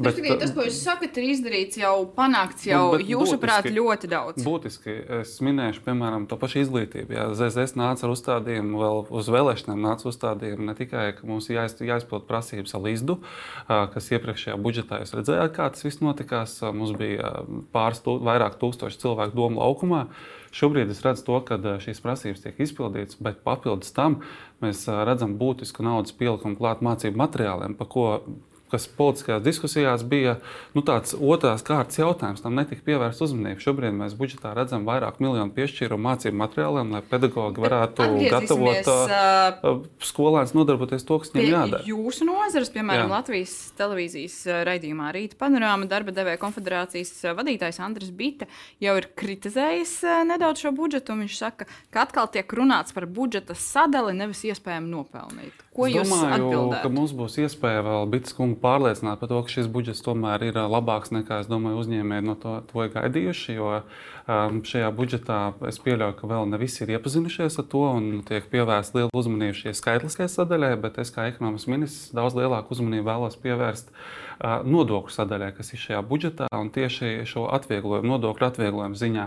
Bet, 0.00 0.16
bet, 0.24 0.38
tas, 0.40 0.52
ko 0.56 0.64
jūs 0.64 0.78
sakat, 0.80 1.18
ir 1.20 1.28
izdarīts 1.34 1.76
jau 1.76 2.06
panākts 2.16 2.64
jau, 2.64 2.96
jūsuprāt, 2.96 3.68
ļoti 3.68 4.08
daudz. 4.08 4.44
Būtiski 4.46 4.94
es 5.20 5.34
minēšu, 5.44 5.82
piemēram, 5.84 6.24
to 6.30 6.38
pašu 6.40 6.62
izglītību. 6.62 7.12
Jā, 7.12 7.26
ZZS 7.36 7.76
nāca 7.76 8.08
ar 8.08 8.14
uzstādījumu, 8.14 8.80
vēl 8.80 9.02
uz 9.20 9.28
vēlēšanām 9.34 9.84
nāca 9.84 10.08
uzstādījumu 10.08 10.70
ne 10.70 10.76
tikai, 10.78 11.06
ka 11.18 11.28
mums 11.28 11.50
ir 11.52 11.60
jāizpild 11.60 12.24
prasības 12.28 12.72
ar 12.78 12.86
līdzdu, 12.88 13.18
kas 13.68 14.12
iepriekšējā 14.16 14.58
budžetā 14.64 15.02
jūs 15.02 15.16
redzējāt, 15.18 15.56
kā 15.58 15.68
tas 15.74 15.84
viss 15.84 16.02
notikās. 16.02 16.56
Mums 16.72 16.96
bija 16.96 17.42
pāris, 17.76 18.00
tū, 18.04 18.16
vairāk 18.24 18.56
tūkstoši 18.62 19.04
cilvēku 19.04 19.36
domu 19.36 19.60
laukumā. 19.60 20.06
Šobrīd 20.52 20.90
es 20.92 21.00
redzu 21.04 21.24
to, 21.26 21.38
ka 21.48 21.56
šīs 21.80 22.02
prasības 22.04 22.42
tiek 22.44 22.58
izpildītas, 22.60 23.16
bet 23.24 23.40
papildus 23.46 23.94
tam 23.96 24.20
mēs 24.64 24.84
redzam 25.08 25.38
būtisku 25.40 25.84
naudas 25.86 26.12
pielikumu 26.16 26.58
klāt 26.58 26.84
mācību 26.84 27.20
materiāliem, 27.22 27.76
par 27.78 27.88
ko 27.94 28.06
kas 28.72 28.88
politiskajās 28.96 29.42
diskusijās 29.44 30.02
bija 30.08 30.38
nu, 30.72 30.82
tāds 30.86 31.12
otrās 31.12 31.64
kārtas 31.66 32.00
jautājums. 32.00 32.42
Tam 32.44 32.56
netika 32.56 32.84
pievērsta 32.86 33.26
uzmanība. 33.26 33.60
Šobrīd 33.62 33.96
mēs 33.98 34.16
budžetā 34.18 34.54
redzam 34.56 34.86
vairāk 34.88 35.20
miljonu 35.22 35.52
piešķīrumu 35.56 36.06
mācību 36.08 36.40
materiāliem, 36.40 36.94
lai 36.96 37.02
pedagogi 37.10 37.62
varētu 37.62 38.08
gatavot 38.32 38.90
uh, 38.92 39.82
skolēnus 40.02 40.54
nodarboties 40.56 41.04
to, 41.08 41.20
kas 41.22 41.34
viņiem 41.34 41.52
jādara. 41.52 41.82
Jūsu 41.88 42.28
nozares, 42.28 42.72
piemēram, 42.72 43.10
Jā. 43.10 43.12
Latvijas 43.12 43.56
televīzijas 43.78 44.38
raidījumā 44.68 45.10
Rīta 45.14 45.38
panorāma 45.40 45.88
darba 45.90 46.14
devēja 46.16 46.40
konfederācijas 46.42 47.12
vadītājs 47.36 47.82
Andris 47.84 48.12
Bita 48.16 48.48
jau 48.82 48.96
ir 49.00 49.10
kritizējis 49.18 49.98
nedaudz 50.30 50.64
šo 50.64 50.72
budžetu. 50.76 51.18
Viņš 51.22 51.36
saka, 51.38 51.68
ka 51.92 52.06
atkal 52.06 52.30
tiek 52.32 52.56
runāts 52.56 52.96
par 52.96 53.06
budžeta 53.10 53.56
sadali, 53.58 54.16
nevis 54.16 54.42
iespējami 54.48 54.90
nopelnīt. 54.96 55.61
Ko 55.72 55.86
es 55.88 55.94
jūs 55.94 56.10
domāju, 56.10 56.48
atbildētu? 56.50 56.80
ka 56.84 56.88
mums 56.92 57.12
būs 57.16 57.38
iespēja 57.40 57.84
vēl 57.86 58.10
Bitas 58.12 58.34
kungu 58.36 58.58
pārliecināt 58.60 59.22
par 59.22 59.30
to, 59.30 59.38
ka 59.40 59.52
šis 59.54 59.70
budžets 59.72 60.04
tomēr 60.04 60.44
ir 60.50 60.58
labāks 60.60 61.14
nekā 61.16 61.38
domāju, 61.48 61.80
uzņēmēji 61.80 62.26
no 62.26 62.34
to, 62.42 62.58
to 62.68 62.84
ir 62.84 62.90
gaidījuši. 62.92 63.56
Jo 63.56 63.70
um, 63.80 64.60
šajā 64.68 64.90
budžetā 64.98 65.38
es 65.70 65.80
pieļauju, 65.80 66.18
ka 66.18 66.28
vēl 66.34 66.50
ne 66.52 66.60
visi 66.60 66.84
ir 66.84 66.92
iepazinušies 66.98 67.56
ar 67.62 67.68
to 67.72 67.86
un 67.88 68.10
tiek 68.28 68.50
pievērsta 68.52 69.00
liela 69.00 69.16
uzmanība 69.16 69.56
šai 69.62 69.72
skaitliskajai 69.80 70.34
sadaļai, 70.34 70.74
bet 70.84 71.00
es 71.00 71.14
kā 71.14 71.30
ekonomikas 71.32 71.70
ministrs 71.72 72.12
daudz 72.12 72.36
lielāku 72.36 72.76
uzmanību 72.76 73.08
vēlos 73.08 73.40
pievērst 73.40 73.88
uh, 73.88 74.04
nodokļu 74.42 75.14
sadaļai, 75.14 75.50
kas 75.56 75.72
ir 75.74 75.82
šajā 75.82 76.00
budžetā 76.06 76.48
un 76.58 76.70
tieši 76.74 77.26
šo 77.28 77.46
atvieglojumu, 77.54 78.10
nodokļu 78.14 78.48
atvieglojumu 78.48 78.98
ziņā. 78.98 79.26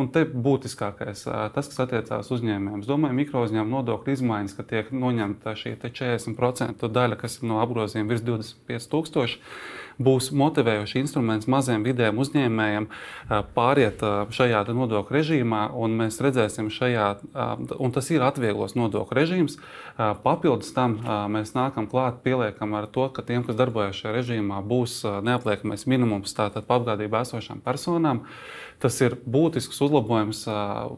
Un 0.00 0.10
te 0.14 0.24
būtiskākais, 0.24 1.26
tas, 1.54 1.70
kas 1.70 1.82
attiecās 1.84 2.30
uz 2.30 2.38
uzņēmējiem. 2.38 2.82
Es 2.84 2.90
domāju, 2.90 3.18
mikro 3.18 3.44
uzņēmumu 3.46 3.78
nodokļu 3.78 4.16
izmaiņas, 4.18 4.56
ka 4.58 4.66
tiek 4.74 4.92
noņemta 4.94 5.56
šī 5.60 5.76
40% 5.84 6.88
daļa, 6.88 7.20
kas 7.20 7.40
ir 7.40 7.48
no 7.50 7.60
apgrozījuma 7.64 8.14
virs 8.14 8.24
25,000 8.26 9.83
būs 10.02 10.30
motivējošs 10.34 10.96
instruments 11.00 11.48
maziem 11.50 11.84
vidējiem 11.86 12.18
uzņēmējiem 12.24 12.88
pāriet 13.54 14.02
šajā 14.34 14.64
nodokļu 14.74 15.16
režīmā, 15.18 15.62
un 15.76 15.94
mēs 16.00 16.20
redzēsim, 16.24 16.70
šajā, 16.74 17.06
un 17.78 17.94
tas 17.94 18.10
ir 18.10 18.24
atvieglos 18.26 18.74
nodokļu 18.78 19.18
režīms. 19.20 19.58
Papildus 20.24 20.74
tam 20.74 20.98
mēs 21.30 21.54
nākam 21.54 21.86
klāt, 21.90 22.22
pieliekam 22.26 22.74
ar 22.74 22.90
to, 22.90 23.06
ka 23.14 23.22
tiem, 23.22 23.46
kas 23.46 23.58
darbojas 23.60 24.00
šajā 24.00 24.16
režīmā, 24.18 24.60
būs 24.66 25.02
neapliekamais 25.24 25.86
minimums 25.90 26.34
tātad 26.34 26.66
apgādībā 26.66 27.22
esošām 27.26 27.62
personām. 27.64 28.24
Tas 28.82 28.98
ir 29.00 29.14
būtisks 29.14 29.78
uzlabojums 29.86 30.42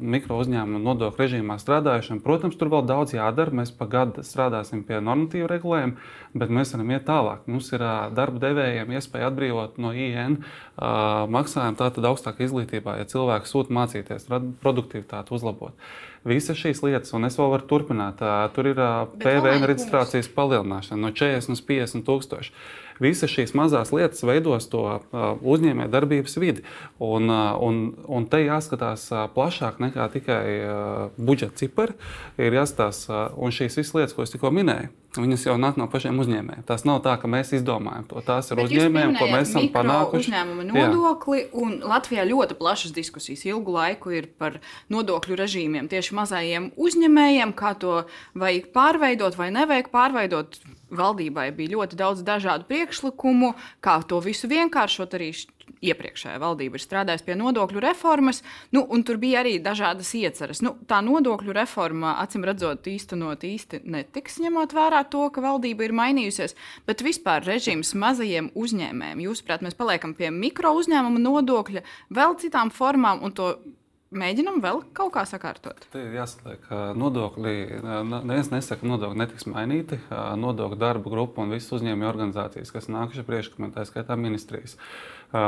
mikro 0.00 0.38
uzņēmumu 0.40 0.80
nodokļu 0.82 1.22
režīmā 1.22 1.58
strādājušiem. 1.60 2.22
Protams, 2.24 2.56
tur 2.58 2.70
vēl 2.72 2.86
daudz 2.88 3.12
jādara. 3.14 3.52
Mēs 3.54 3.70
pa 3.76 3.86
gadu 3.86 4.24
strādāsim 4.26 4.80
pie 4.88 4.96
normatīvu 5.04 5.46
regulējuma, 5.52 6.08
bet 6.34 6.54
mēs 6.56 6.72
varam 6.74 6.94
iet 6.96 7.04
tālāk. 7.06 7.44
Mums 7.46 7.68
ir 7.76 7.84
darba 8.16 8.42
devējiem 8.42 8.85
iespēja 8.94 9.30
atbrīvot 9.30 9.80
no 9.82 9.90
IN 9.96 10.38
maksājumu 10.76 11.80
tātad 11.80 12.06
augstākā 12.06 12.46
izglītībā, 12.46 12.98
ja 13.00 13.08
cilvēks 13.10 13.52
sūta 13.54 13.74
mācīties, 13.74 14.28
produktivitāti 14.62 15.34
uzlabot. 15.34 15.74
Visas 16.26 16.58
šīs 16.58 16.82
lietas, 16.82 17.12
un 17.14 17.28
es 17.28 17.36
vēl 17.38 17.52
varu 17.52 17.68
turpināt, 17.70 18.22
tur 18.54 18.70
ir 18.70 18.80
PVN 19.22 19.66
reģistrācijas 19.70 20.30
palielināšana 20.34 20.98
no 21.04 21.12
40 21.14 21.54
līdz 21.54 21.62
50 21.70 22.06
tūkstoši 22.08 22.54
visas 23.02 23.32
šīs 23.32 23.54
mazās 23.58 23.92
lietas 23.94 24.24
veidos 24.26 24.68
to 24.72 24.84
uzņēmēju 25.12 25.92
darbības 25.92 26.38
vidi. 26.42 26.64
Un, 27.02 27.30
un, 27.30 27.82
un 28.06 28.28
te 28.30 28.42
jāskatās 28.44 29.08
plašāk 29.34 29.80
nekā 29.82 30.08
tikai 30.14 30.44
budžeta 31.16 31.64
cipari. 31.64 31.96
Ir 32.40 32.56
jāskatās, 32.56 33.06
un 33.36 33.54
šīs 33.54 33.78
visas 33.80 33.94
lietas, 33.96 34.16
ko 34.16 34.24
es 34.26 34.32
tikko 34.34 34.52
minēju, 34.54 34.92
viņas 35.16 35.46
jau 35.46 35.56
nāk 35.60 35.78
no 35.80 35.86
pašiem 35.90 36.18
uzņēmējiem. 36.22 36.64
Tas 36.68 36.84
nav 36.88 37.00
tā, 37.04 37.16
ka 37.20 37.30
mēs 37.30 37.52
izdomājam 37.56 38.06
to. 38.10 38.20
Tās 38.26 38.50
ir 38.52 38.60
uzņēmējiem, 38.64 39.16
ko 39.18 39.28
mēs 39.30 39.50
esam 39.50 39.68
panākuši. 39.74 40.30
Uzņēmuma 40.30 40.66
nodokli, 40.70 41.42
Jā. 41.44 41.50
un 41.62 41.76
Latvijā 41.86 42.26
ļoti 42.28 42.58
plašas 42.58 42.94
diskusijas 42.96 43.46
ilgu 43.48 43.76
laiku 43.76 44.12
ir 44.16 44.28
par 44.40 44.60
nodokļu 44.92 45.38
režīmiem 45.40 45.90
tieši 45.92 46.16
mazajiem 46.18 46.70
uzņēmējiem, 46.76 47.54
kā 47.56 47.74
to 47.80 48.02
vajag 48.38 48.70
pārveidot 48.76 49.38
vai 49.38 49.50
nevajag 49.54 49.92
pārveidot 49.94 50.60
valdībai 50.90 51.50
bija 51.56 51.76
ļoti 51.76 51.98
daudz 51.98 52.22
dažādu 52.26 52.66
priekšlikumu, 52.68 53.54
kā 53.84 53.98
to 54.08 54.20
visu 54.24 54.48
vienkāršot. 54.50 55.16
Arī 55.16 55.32
iepriekšējā 55.82 56.38
valdība 56.40 56.78
ir 56.78 56.82
strādājusi 56.82 57.26
pie 57.26 57.36
nodokļu 57.38 57.82
reformas, 57.82 58.42
nu, 58.74 58.84
un 58.92 59.02
tur 59.06 59.18
bija 59.20 59.42
arī 59.42 59.56
dažādas 59.62 60.12
ieceres. 60.16 60.62
Nu, 60.64 60.76
tā 60.88 61.00
nodokļu 61.04 61.54
reforma, 61.56 62.16
acīm 62.22 62.46
redzot, 62.46 62.86
īstenot 62.90 63.44
īsti 63.46 63.82
netiks, 63.84 64.38
ņemot 64.42 64.76
vērā 64.76 65.02
to, 65.10 65.26
ka 65.34 65.44
valdība 65.44 65.88
ir 65.88 65.96
mainījusies, 65.96 66.56
bet 66.88 67.04
vispār 67.06 67.44
režīms 67.46 67.94
mazajiem 67.98 68.52
uzņēmējiem. 68.54 69.24
Jūsuprāt, 69.26 69.64
mēs 69.66 69.78
paliekam 69.78 70.14
pie 70.18 70.30
mikro 70.34 70.72
uzņēmuma 70.78 71.22
nodokļa, 71.22 71.84
vēl 72.14 72.38
citām 72.42 72.72
formām, 72.74 73.24
un 73.26 73.34
to 73.36 73.50
Mēģinam 74.16 74.62
vēl 74.64 74.80
kaut 74.96 75.12
kā 75.12 75.24
sakārtot. 75.28 75.88
Te 75.92 76.00
ir 76.00 76.14
jāsaka, 76.16 76.54
ka 76.64 76.78
nodokļi, 76.96 77.82
neviens 77.84 78.48
nesaka, 78.52 78.80
ka 78.80 78.88
nodokļi 78.88 79.20
netiks 79.20 79.48
mainīti. 79.50 79.98
Nodokļu 80.40 80.78
darba 80.80 81.12
grupa 81.12 81.44
un 81.44 81.52
visas 81.52 81.74
uzņēmēju 81.76 82.08
organizācijas, 82.08 82.72
kas 82.72 82.88
nākuši 82.92 83.26
priekšlikumā, 83.26 83.74
tā 83.74 83.84
skaitā 83.88 84.16
ministrijas. 84.20 84.78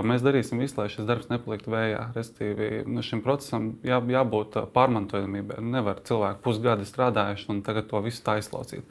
Mēs 0.04 0.24
darīsim 0.24 0.60
visu, 0.60 0.74
lai 0.80 0.88
šis 0.92 1.06
darbs 1.08 1.30
nepaliktu 1.30 1.72
vējā. 1.72 2.02
Respektīvi, 2.16 2.82
nu, 2.90 3.00
šim 3.06 3.22
procesam 3.24 3.70
jā, 3.86 4.02
jābūt 4.12 4.58
pārmantojamībai. 4.74 5.62
Nevar 5.64 6.02
cilvēki 6.04 6.42
pusgadi 6.44 6.84
strādājuši 6.88 7.48
un 7.54 7.64
tagad 7.64 7.88
to 7.88 8.02
visu 8.04 8.24
tā 8.26 8.36
izlaucīt. 8.42 8.84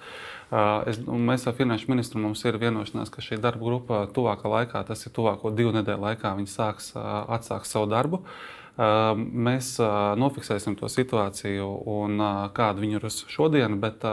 Es, 0.87 1.01
mēs 1.03 1.43
ar 1.45 1.57
finanšu 1.57 1.91
ministru 1.91 2.23
mums 2.23 2.41
ir 2.47 2.57
vienošanās, 2.61 3.11
ka 3.13 3.21
šī 3.21 3.37
darba 3.43 3.67
grupa 3.67 4.05
tuvākā 4.15 4.49
laikā, 4.49 4.85
tas 4.87 5.03
ir 5.05 5.13
tuvāko 5.13 5.51
divu 5.53 5.75
nedēļu 5.75 6.07
laikā, 6.07 6.37
viņi 6.39 6.53
sāks 6.55 6.93
atsākt 6.95 7.67
savu 7.67 7.91
darbu. 7.91 8.23
Uh, 8.23 8.56
Mēs 8.77 9.71
nofiksēsim 10.21 10.75
to 10.77 10.89
situāciju 10.91 11.69
un 11.89 12.21
kāda 12.53 12.83
viņa 12.83 12.99
ir 12.99 13.07
šodien, 13.09 13.79
bet 13.81 14.05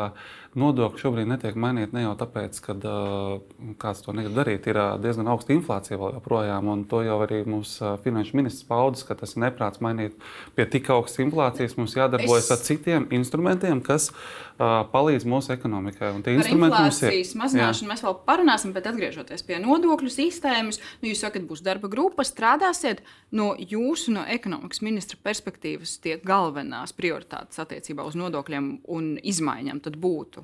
nodokļi 0.58 1.02
šobrīd 1.02 1.28
netiek 1.30 1.56
mainīti 1.58 1.96
ne 1.96 2.04
jau 2.04 2.14
tāpēc, 2.20 2.60
ka 2.64 2.76
kāds 3.80 4.04
to 4.04 4.14
negrib 4.16 4.36
darīt. 4.38 4.68
Ir 4.70 4.80
diezgan 5.02 5.30
augsta 5.32 5.54
inflācija 5.54 5.98
vēl 6.00 6.16
joprojām, 6.18 6.70
un 6.72 6.84
to 6.90 7.02
jau 7.06 7.18
arī 7.24 7.42
mums 7.48 7.76
finanšu 8.04 8.38
ministrs 8.38 8.66
paudis, 8.68 9.04
ka 9.06 9.16
tas 9.18 9.34
ir 9.36 9.44
neprāts 9.46 9.82
mainīt 9.84 10.16
pie 10.56 10.66
tik 10.70 10.90
augstas 10.94 11.24
inflācijas. 11.26 11.76
Mums 11.80 11.96
jādarbojas 11.98 12.48
es... 12.48 12.54
ar 12.54 12.64
citiem 12.64 13.08
instrumentiem, 13.18 13.82
kas 13.84 14.10
palīdz 14.58 15.26
mūsu 15.26 15.52
ekonomikai. 15.56 16.12
Un 16.14 16.22
tie 16.22 16.36
instrumenti 16.38 16.78
mums 16.78 17.02
ir. 17.02 17.16
Mazināšanu 17.40 17.88
jā. 17.88 17.90
mēs 17.90 18.04
vēl 18.06 18.16
parunāsim, 18.28 18.74
bet 18.76 18.86
atgriežoties 18.90 19.42
pie 19.46 19.58
nodokļu 19.62 20.12
sistēmas, 20.14 20.78
nu, 21.02 21.10
jūs 21.10 21.24
sakat, 21.24 21.46
būs 21.48 21.64
darba 21.66 21.90
grupa, 21.90 22.26
strādāsiet 22.26 23.02
no 23.34 23.52
jūsu, 23.58 24.14
no 24.14 24.22
ekonomikas 24.30 24.84
ministra 24.86 25.18
perspektīvas, 25.24 25.98
tie 26.04 26.20
galvenās 26.22 26.94
prioritātes 26.94 27.58
attiecībā 27.64 28.06
uz 28.06 28.18
nodokļiem 28.18 28.70
un 28.94 29.14
izmaiņām 29.18 29.82
tad 29.84 29.98
būtu. 29.98 30.43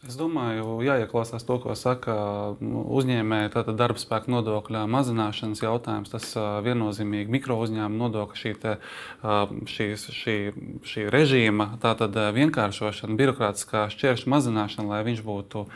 Es 0.00 0.14
domāju, 0.16 0.78
jāieklausās 0.80 1.42
to, 1.44 1.58
ko 1.60 1.74
saka 1.76 2.14
uzņēmēji. 2.56 3.50
Tātad 3.52 3.76
darba 3.76 4.00
spēka 4.00 4.32
nodokļa 4.32 4.86
mazināšanas 4.88 5.60
jautājums, 5.60 6.08
tas 6.14 6.30
viennozīmīgi 6.64 7.28
mikro 7.28 7.58
uzņēmuma 7.60 8.06
nodokļa, 8.06 8.38
šī, 8.40 8.52
te, 8.62 8.72
šī, 9.68 9.90
šī, 10.00 10.36
šī 10.88 11.04
režīma 11.12 11.68
tātad 11.84 12.16
vienkāršošana, 12.32 13.18
birokrātiskā 13.20 13.84
šķēršļa 13.92 14.32
mazināšana, 14.38 14.88
lai 14.88 15.02
viņš 15.10 15.20
būtu 15.26 15.66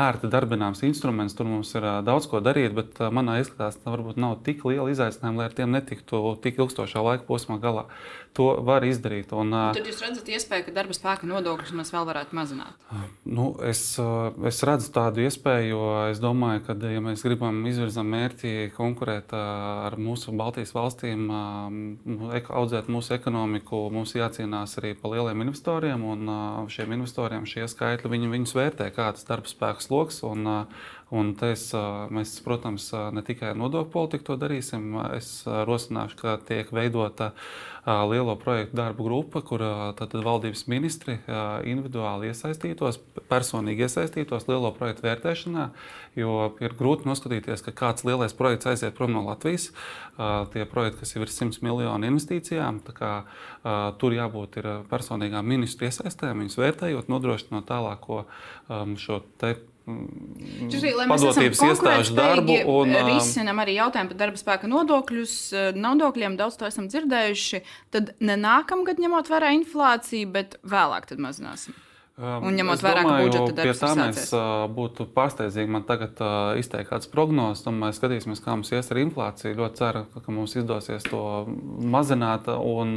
ērti 0.00 0.32
darbināms 0.32 0.80
instruments. 0.88 1.36
Tur 1.36 1.52
mums 1.52 1.76
ir 1.76 1.84
daudz 2.08 2.30
ko 2.32 2.40
darīt, 2.40 2.72
bet 2.80 3.04
manā 3.12 3.36
izskatās, 3.44 3.76
ka 3.84 3.92
varbūt 3.92 4.16
nav 4.16 4.38
tik 4.48 4.64
liela 4.64 4.88
izaicinājuma, 4.96 5.42
lai 5.42 5.52
ar 5.52 5.60
tiem 5.60 5.76
netiktu 5.76 6.24
tik 6.40 6.64
ilgstošā 6.64 7.04
laika 7.04 7.28
posmā 7.28 7.60
galā. 7.60 7.90
To 8.34 8.48
var 8.66 8.82
izdarīt. 8.82 9.30
Un, 9.36 9.52
Tad 9.76 9.86
jūs 9.86 10.00
redzat 10.02 10.26
iespēju, 10.34 10.64
ka 10.66 10.72
darba 10.74 10.96
spēka 10.96 11.28
nodokļus 11.30 11.70
mēs 11.78 11.92
vēl 11.94 12.08
varētu 12.08 12.34
mazināt? 12.34 12.88
Nu, 13.22 13.52
es, 13.74 13.82
es 14.48 14.62
redzu 14.66 14.90
tādu 14.94 15.24
iespēju, 15.26 15.68
jo 15.74 15.90
es 16.12 16.20
domāju, 16.22 16.62
ka, 16.68 16.76
ja 16.94 17.02
mēs 17.04 17.24
gribam 17.26 17.58
izvirzīt 17.68 18.06
mērķi 18.06 18.54
konkurēt 18.76 19.34
ar 19.36 19.98
mūsu 20.00 20.34
Baltijas 20.38 20.74
valstīm, 20.76 21.26
audzēt 22.62 22.90
mūsu 22.92 23.16
ekonomiku, 23.18 23.84
mums 23.94 24.14
jācīnās 24.16 24.78
arī 24.80 24.94
par 24.98 25.16
lieliem 25.16 25.46
investoriem. 25.48 26.06
Šiem 26.72 26.98
investoriem 26.98 27.48
šie 27.50 27.66
skaitļi 27.70 28.12
viņi, 28.14 28.34
viņus 28.38 28.58
vērtē, 28.58 28.90
kāds 28.94 29.26
ir 29.26 29.32
darba 29.34 29.50
spēka 29.50 29.88
sloks. 29.88 30.22
Un, 30.28 30.46
Un 31.14 31.34
es, 31.46 31.68
mēs, 32.10 32.32
protams, 32.42 32.88
ne 33.14 33.22
tikai 33.22 33.52
nodokļu 33.58 33.92
politiku 33.92 34.24
to 34.30 34.36
darīsim. 34.40 34.96
Es 35.14 35.44
rosināšu, 35.46 36.16
ka 36.18 36.38
tiek 36.48 36.72
veidota 36.74 37.32
lielo 37.84 38.36
projektu 38.40 38.76
darba 38.78 39.04
grupa, 39.04 39.42
kur 39.44 39.60
tad 39.98 40.14
valdības 40.16 40.64
ministri 40.72 41.18
individuāli 41.68 42.30
iesaistītos, 42.30 42.96
personīgi 43.28 43.84
iesaistītos 43.84 44.48
lielo 44.48 44.70
projektu 44.76 45.04
vērtēšanā. 45.04 45.66
Jo 46.16 46.54
ir 46.64 46.76
grūti 46.78 47.08
noskatīties, 47.08 47.64
ka 47.66 47.74
kāds 47.76 48.06
lielais 48.08 48.32
projekts 48.36 48.70
aiziet 48.70 48.96
prom 48.96 49.12
no 49.12 49.24
Latvijas. 49.26 49.68
Tie 50.54 50.64
projekti, 50.70 51.02
kas 51.02 51.14
jau 51.16 51.24
ir 51.26 51.34
100 51.34 51.60
miljonu 51.66 52.08
investīcijām, 52.08 52.80
kā, 52.96 53.12
tur 54.00 54.16
jābūt 54.16 54.62
personīgām 54.88 55.44
ministru 55.44 55.90
iesaistēm, 55.90 56.40
viņas 56.44 56.60
vērtējot, 56.62 57.12
nodrošinot 57.12 57.68
tālāko 57.68 58.24
šo 59.00 59.20
te 59.42 59.56
Lai 59.84 61.04
mēs 61.04 61.20
padotības 61.20 61.60
iestāžu 61.66 62.14
darbu 62.16 62.56
un 62.72 62.94
risinām 63.10 63.58
arī 63.60 63.76
jautājumu 63.76 64.14
par 64.14 64.20
darba 64.22 64.40
spēka 64.40 64.70
nodokļus, 64.70 65.34
nodokļiem, 65.76 66.38
daudz 66.40 66.56
to 66.60 66.68
esam 66.70 66.88
dzirdējuši, 66.88 67.60
tad 67.92 68.14
ne 68.24 68.38
nākamgad 68.40 69.02
ņemot 69.04 69.28
vērā 69.28 69.52
inflāciju, 69.58 70.30
bet 70.32 70.56
vēlāk 70.64 71.10
tad 71.12 71.20
mazināsim. 71.20 71.76
Um, 72.14 72.44
un 72.46 72.54
ņemot 72.54 72.78
vērā, 72.78 73.00
ka 73.02 73.14
budžeta 73.24 73.54
darbs 73.58 73.80
pie 73.80 73.80
tā 73.80 73.88
mēs 73.98 74.28
būtu 74.70 75.08
pārsteidzīgi 75.16 75.72
man 75.74 75.82
tagad 75.82 76.20
izteikt 76.60 76.92
kādas 76.92 77.10
prognozes, 77.10 77.64
un 77.66 77.80
mēs 77.80 77.98
skatīsimies, 77.98 78.38
kā 78.44 78.54
mums 78.54 78.70
ies 78.70 78.90
ar 78.94 79.00
inflāciju. 79.02 79.56
Ļoti 79.58 79.80
ceru, 79.80 80.02
ka 80.14 80.34
mums 80.36 80.54
izdosies 80.54 81.02
to 81.08 81.24
mazināt, 81.82 82.46
un, 82.54 82.94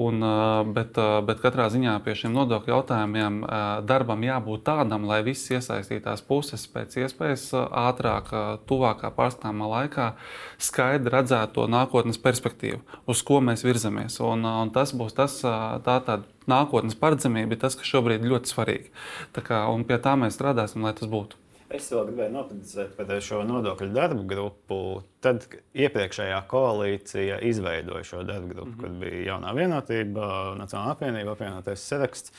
un, 0.00 0.26
bet, 0.72 0.96
bet 1.28 1.44
katrā 1.44 1.68
ziņā 1.76 1.98
pie 2.06 2.16
šiem 2.22 2.32
nodokļu 2.38 2.72
jautājumiem 2.72 3.38
darbam 3.84 4.24
jābūt 4.24 4.64
tādam, 4.64 5.04
lai 5.12 5.20
visas 5.28 5.58
iesaistītās 5.58 6.24
puses 6.24 6.64
pēc 6.72 7.02
iespējas 7.04 7.50
ātrāk, 7.68 8.32
tuvākā 8.64 9.12
pārskatāmā 9.12 9.68
laikā 9.76 10.14
skaidri 10.56 11.18
redzētu 11.18 11.60
to 11.60 11.68
nākotnes 11.68 12.16
perspektīvu, 12.24 12.80
uz 13.04 13.26
ko 13.28 13.44
mēs 13.44 13.68
virzamies. 13.68 14.22
Un, 14.24 14.48
un 14.48 14.72
tas 14.72 14.96
būs 14.96 15.20
tas, 15.20 15.42
tā 15.44 16.00
tāda 16.00 16.22
nākotnes 16.50 16.98
paredzamība 16.98 17.56
ir 17.56 17.62
tas, 17.62 17.76
kas 17.78 17.88
šobrīd 17.90 18.24
ir 18.24 18.32
ļoti 18.34 18.52
svarīgi. 18.52 18.90
Tā 19.36 19.44
kā, 19.46 19.64
pie 19.88 19.98
tā 20.02 20.16
mēs 20.18 20.36
strādāsim, 20.38 20.84
lai 20.86 20.94
tas 20.98 21.10
būtu. 21.10 21.38
Es 21.72 21.86
vēl 21.88 22.10
gribēju 22.10 22.32
noprecizēt 22.34 22.96
par 22.98 23.12
šo 23.24 23.38
nodokļu 23.48 23.94
darbu 23.94 24.26
grupu. 24.28 24.80
Tad 25.24 25.46
iepriekšējā 25.72 26.40
koalīcija 26.50 27.38
izveidoja 27.48 28.04
šo 28.04 28.24
darbu 28.28 28.50
grupu, 28.50 28.68
mm 28.68 28.74
-hmm. 28.74 28.82
kad 28.82 28.98
bija 29.00 29.22
jaunā 29.30 29.54
vienotība, 29.56 30.26
Nacionālā 30.60 30.92
apvienība, 30.92 31.32
apvienotais 31.32 31.86
saraksts. 31.88 32.34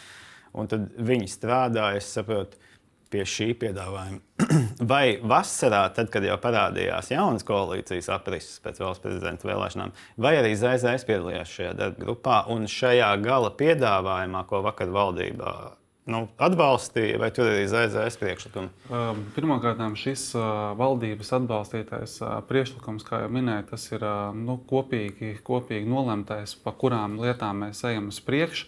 Un 0.54 0.68
tad 0.70 0.92
viņi 0.98 1.28
strādāja, 1.32 1.98
es 1.98 2.12
saprotu, 2.14 2.58
pie 3.14 3.26
šī 3.30 3.52
piedāvājuma. 3.62 4.20
Vai 4.92 5.20
vasarā, 5.22 5.86
tad, 5.96 6.10
kad 6.14 6.26
jau 6.26 6.38
parādījās 6.42 7.14
jaunas 7.14 7.46
koalīcijas 7.48 8.10
aprises 8.16 8.58
pēc 8.64 8.82
valsts 8.84 9.04
prezidenta 9.04 9.48
vēlēšanām, 9.48 9.94
vai 10.20 10.34
arī 10.40 10.56
ZZS 10.58 11.06
piedalījās 11.08 11.54
šajā 11.54 11.78
darba 11.78 12.04
grupā 12.08 12.42
un 12.54 12.68
šajā 12.70 13.14
gala 13.24 13.54
piedāvājumā, 13.60 14.44
ko 14.50 14.64
vakar 14.66 14.92
valdībā 14.94 15.54
nu, 16.12 16.26
atbalstīja, 16.42 17.20
vai 17.22 17.30
tur 17.36 17.48
arī 17.48 17.64
ZZS 17.70 18.20
priekšlikumi? 18.20 18.72
Um, 18.92 19.22
Pirmkārt, 19.36 19.82
šis 20.00 20.26
uh, 20.36 20.74
valdības 20.80 21.32
atbalstītais 21.38 22.18
uh, 22.24 22.36
priekšlikums, 22.50 23.06
kā 23.08 23.24
jau 23.24 23.30
minēju, 23.34 23.70
tas 23.72 23.88
ir 23.94 24.04
uh, 24.04 24.36
nu, 24.36 24.58
kopīgi, 24.70 25.38
kopīgi 25.46 25.88
nolemtais, 25.90 26.58
pa 26.60 26.76
kurām 26.76 27.16
lietām 27.24 27.64
mēs 27.66 27.86
ejam 27.88 28.12
uz 28.12 28.20
priekšu 28.24 28.68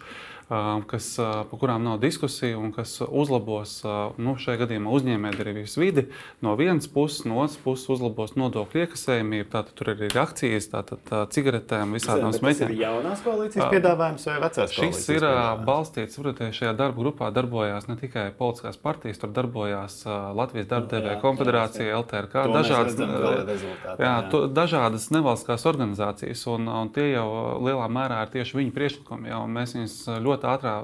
kas, 0.86 1.08
par 1.18 1.58
kurām 1.58 1.82
nav 1.82 1.98
diskusiju 1.98 2.60
un 2.60 2.70
kas 2.74 3.00
uzlabos 3.02 3.80
nu, 4.22 4.36
šajā 4.38 4.60
gadījumā 4.62 4.92
uzņēmējdarbības 4.94 5.74
vidi. 5.80 6.06
No 6.44 6.54
vienas 6.58 6.86
puses, 6.90 7.24
no 7.26 7.40
otras 7.42 7.58
puses 7.64 7.88
uzlabos 7.96 8.36
nodokļu 8.38 8.84
iekasējumību. 8.84 9.48
Tātad 9.50 9.74
tur 9.78 9.90
ir 9.90 10.04
arī 10.06 10.20
akcijas, 10.22 10.68
tātad 10.70 11.10
cigaretēm, 11.34 11.96
visādām 11.98 12.34
smēķiem. 12.36 12.68
Tas 12.68 12.76
ir 12.76 12.84
jaunās 12.84 13.24
koalīcijas 13.26 13.72
piedāvājums 13.74 14.28
vai 14.30 14.36
vecās? 14.44 14.76
Šis 14.76 15.02
ir 15.16 15.26
balstīts, 15.66 16.18
saprotiet, 16.18 16.54
šajā 16.54 16.76
darba 16.78 17.02
grupā 17.02 17.32
darbojās 17.34 17.90
ne 17.90 17.98
tikai 17.98 18.28
politiskās 18.38 18.78
partijas, 18.78 19.18
tur 19.22 19.34
darbojās 19.34 19.98
Latvijas 20.06 20.70
darba 20.70 20.92
devēja 20.94 21.18
konfederācija, 21.24 21.98
LTRK, 22.04 22.46
dažādas, 22.54 23.66
jā, 23.98 24.14
to, 24.30 24.44
dažādas 24.52 25.08
nevalstiskās 25.14 25.66
organizācijas, 25.66 26.46
un, 26.54 26.70
un 26.70 26.94
tie 26.94 27.10
jau 27.16 27.26
lielā 27.66 27.90
mērā 27.90 28.22
ir 28.26 28.34
tieši 28.38 28.60
viņu 28.60 28.74
priekšlikumi. 28.76 29.34
Mēs 29.56 29.74
viņus 29.76 29.98
ļoti 30.22 30.35
ļoti 30.36 30.48
ātrā 30.52 30.74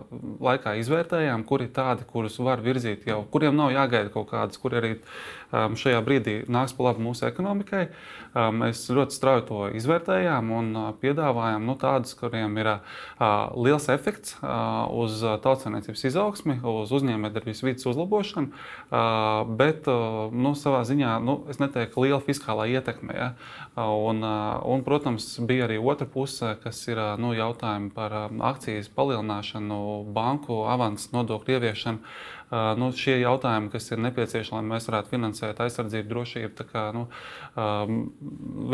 laikā 0.42 0.74
izvērtējām, 0.80 1.44
kuri 1.46 1.68
ir 1.68 1.74
tādi, 1.76 2.06
kurus 2.08 2.38
var 2.42 2.62
virzīt 2.64 3.06
jau, 3.06 3.22
kuriem 3.30 3.56
nav 3.56 3.72
jāgaida 3.72 4.12
kaut 4.12 4.30
kādas, 4.32 4.58
kuri 4.58 4.80
arī 4.80 4.92
šajā 5.52 6.00
brīdī 6.04 6.36
nāks 6.50 6.74
pa 6.76 6.88
labu 6.88 7.04
mūsu 7.04 7.26
ekonomikai. 7.28 7.88
Um, 8.32 8.62
mēs 8.62 8.86
ļoti 8.88 9.12
strauji 9.12 9.42
to 9.50 9.58
izvērtējām 9.76 10.52
un 10.56 10.68
uh, 10.72 10.84
piedāvājām 11.02 11.66
nu, 11.68 11.74
tādus, 11.76 12.14
kuriem 12.16 12.56
ir 12.56 12.70
uh, 12.72 12.86
liels 13.60 13.90
efekts 13.92 14.38
uh, 14.38 14.88
uz 14.88 15.20
tautsāniecības 15.44 16.06
izaugsmi, 16.08 16.56
uz 16.64 16.94
uzņēmējdarbības 16.96 17.62
vidas 17.66 17.88
uzlabošanu, 17.90 18.62
bet 19.58 19.86
nu, 19.86 20.52
savā 20.58 20.82
ziņā 20.88 21.12
nu, 21.24 21.36
es 21.52 21.60
neteiktu, 21.60 22.02
liela 22.04 22.20
fiskālā 22.24 22.66
ietekme. 22.72 23.14
Ja? 23.16 23.28
Un, 23.76 24.20
un, 24.24 24.82
protams, 24.86 25.26
bija 25.48 25.66
arī 25.68 25.78
otra 25.80 26.06
puse, 26.08 26.54
kas 26.62 26.80
ir 26.88 27.00
nu, 27.20 27.32
jautājumi 27.36 27.92
par 27.94 28.16
uh, 28.16 28.36
akcijas 28.52 28.90
palielināšanu, 28.96 29.80
banku 30.16 30.62
avansu 30.72 31.12
nodokļu 31.16 31.58
ieviešanu. 31.58 32.14
Nu, 32.52 32.90
šie 32.92 33.14
jautājumi, 33.22 33.70
kas 33.72 33.86
ir 33.94 34.00
nepieciešami, 34.04 34.58
lai 34.58 34.74
mēs 34.74 34.88
varētu 34.90 35.08
finansēt 35.14 35.62
aizsardzību, 35.64 36.08
drošību, 36.10 36.66
kā, 36.68 36.82
nu, 36.92 37.06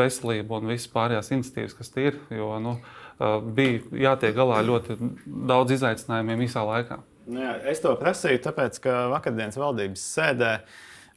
veselību 0.00 0.58
un 0.58 0.72
visas 0.72 0.90
pārējās 0.90 1.30
iniciatīvas, 1.36 1.76
kas 1.78 1.94
ir. 2.02 2.18
Jo, 2.34 2.56
nu, 2.64 2.74
bija 3.54 4.02
jātiek 4.08 4.34
galā 4.34 4.64
ļoti 4.66 4.98
daudz 5.26 5.78
izaicinājumiem 5.78 6.42
īsā 6.48 6.66
laikā. 6.66 6.98
Nu 7.28 7.44
jā, 7.44 7.54
es 7.70 7.84
to 7.84 7.94
prasīju, 8.00 8.42
tāpēc, 8.48 8.82
ka 8.82 9.00
vakardienas 9.12 9.58
valdības 9.60 10.10
sēdē 10.16 10.52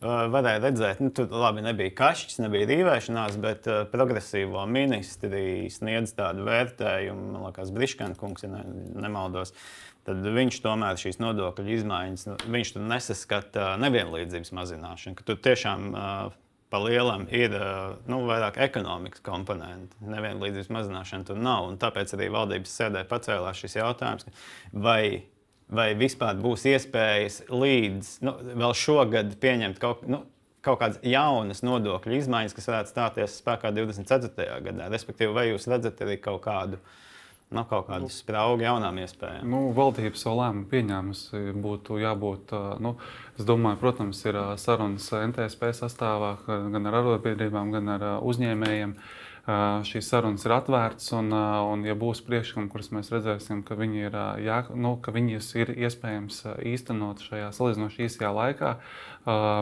varēja 0.02 0.62
redzēt, 0.62 0.98
ka 0.98 1.06
nu, 1.06 1.12
tur 1.18 1.34
labi 1.34 1.62
nebija 1.66 1.94
kašķis, 1.98 2.40
nebija 2.42 2.70
rīvēšanās, 2.72 3.36
bet 3.42 3.68
uh, 3.70 3.84
progresīvo 3.90 4.64
ministri 4.70 5.70
sniedz 5.70 6.16
tādu 6.18 6.48
vērtējumu. 6.48 7.28
Man 7.36 7.46
liekas, 7.46 7.70
Briškana 7.74 8.18
kungs, 8.18 8.42
ja 8.46 8.50
ne, 8.50 8.64
nemaldos. 8.98 9.54
Uh, 9.54 9.91
tad 10.08 10.22
viņš 10.26 10.60
tomēr 10.64 11.00
šīs 11.00 11.20
nodokļu 11.22 11.74
izmaiņas, 11.78 12.28
nu, 12.30 12.38
viņš 12.56 12.76
tur 12.76 12.86
nesaskata 12.90 13.74
nevienlīdzības 13.82 14.54
mazināšanu, 14.58 15.18
ka 15.18 15.28
tur 15.28 15.42
tiešām 15.46 15.92
pa 16.72 16.80
lielam 16.80 17.26
ir 17.36 17.54
nu, 18.08 18.22
vairāk 18.30 18.58
ekonomikas 18.64 19.24
komponenti. 19.26 19.98
Nevienlīdzības 20.08 20.72
mazināšana 20.72 21.28
tur 21.28 21.40
nav. 21.42 21.68
Tāpēc 21.82 22.16
arī 22.16 22.30
valdības 22.32 22.78
sēdē 22.80 23.04
pacēlās 23.10 23.60
šis 23.60 23.76
jautājums, 23.82 24.30
vai, 24.72 25.28
vai 25.68 25.90
vispār 26.00 26.40
būs 26.40 26.64
iespējas 26.72 27.42
līdz 27.52 28.14
nu, 28.24 28.38
vēl 28.64 28.78
šogad 28.80 29.36
pieņemt 29.44 29.84
kaut, 29.84 30.08
nu, 30.08 30.24
kaut 30.64 30.80
kādas 30.80 31.04
jaunas 31.04 31.60
nodokļu 31.68 32.22
izmaiņas, 32.22 32.56
kas 32.56 32.72
varētu 32.72 32.94
stāties 32.96 33.38
spēkā 33.44 33.74
24. 33.76 34.50
gadā. 34.64 34.88
Respektīvi, 34.96 35.36
vai 35.36 35.50
jūs 35.52 35.68
redzat 35.68 36.00
arī 36.06 36.22
kaut 36.24 36.46
kādu 36.48 36.80
uh, 36.80 36.98
Nav 37.52 37.66
kaut 37.68 37.90
kāda 37.90 38.08
sprauga 38.08 38.64
jaunām 38.64 39.02
iespējām. 39.04 39.50
Nu, 39.52 39.60
valdība 39.76 40.16
savu 40.16 40.38
lēmumu 40.40 40.70
pieņēmusi. 40.72 41.42
Būtu 41.60 41.98
jābūt, 42.00 42.54
nu, 42.80 42.94
es 43.36 43.48
domāju, 43.48 43.80
protams, 43.82 44.22
ir 44.24 44.40
sarunas 44.62 45.10
NTSP 45.18 45.74
sastāvā 45.76 46.38
gan 46.48 46.88
ar 46.88 47.02
arotbiedrībām, 47.02 47.74
gan 47.76 47.92
ar 47.98 48.08
uzņēmējiem. 48.24 48.96
Šīs 49.42 50.06
sarunas 50.06 50.44
ir 50.46 50.54
atvērtas, 50.54 51.08
un, 51.18 51.32
un 51.34 51.82
ja 51.88 51.96
būs 51.98 52.20
priekšlikumi, 52.28 52.70
kurus 52.70 52.92
mēs 52.94 53.08
redzēsim, 53.10 53.64
ka, 53.66 53.74
viņi 53.80 54.04
ir, 54.04 54.18
jā, 54.46 54.60
nu, 54.78 54.92
ka 55.02 55.14
viņus 55.16 55.48
ir 55.58 55.72
iespējams 55.74 56.44
īstenot 56.70 57.24
šajā 57.26 57.48
salīdzinoši 57.58 58.06
īsajā 58.06 58.30
laikā, 58.38 58.76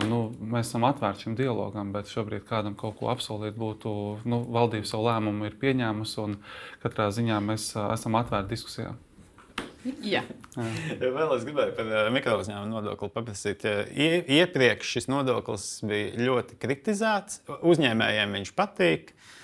nu, 0.09 0.19
mēs 0.51 0.67
esam 0.67 0.83
atvērti 0.89 1.29
šim 1.29 1.39
dialogam, 1.39 1.93
bet 1.95 2.11
šobrīd 2.11 2.43
kādam 2.49 2.75
kaut 2.79 2.97
ko 2.99 3.07
apsolīt 3.13 3.55
būtu. 3.59 3.93
Nu, 4.27 4.41
valdība 4.51 4.89
savu 4.89 5.07
lēmumu 5.07 5.47
ir 5.47 5.55
pieņēmusi, 5.63 6.19
un 6.25 6.35
katrā 6.83 7.07
ziņā 7.15 7.39
mēs 7.47 7.71
esam 7.87 8.19
atvērti 8.19 8.57
diskusijām. 8.57 8.99
Jā. 10.03 10.25
Jā. 10.59 10.67
Vēl 10.99 11.37
es 11.37 11.47
gribēju 11.47 11.71
par 11.77 11.87
uh, 11.87 12.11
mikrouzņēmumu 12.11 12.73
nodokli 12.75 13.13
paprasīt. 13.15 13.63
Ie, 13.95 14.09
iepriekš 14.41 14.95
šis 14.97 15.07
nodoklis 15.07 15.71
bija 15.87 16.19
ļoti 16.19 16.59
kritizēts. 16.59 17.45
Uzņēmējiem 17.47 18.35
viņš 18.41 18.57
patīk. 18.59 19.13
Uh, 19.15 19.35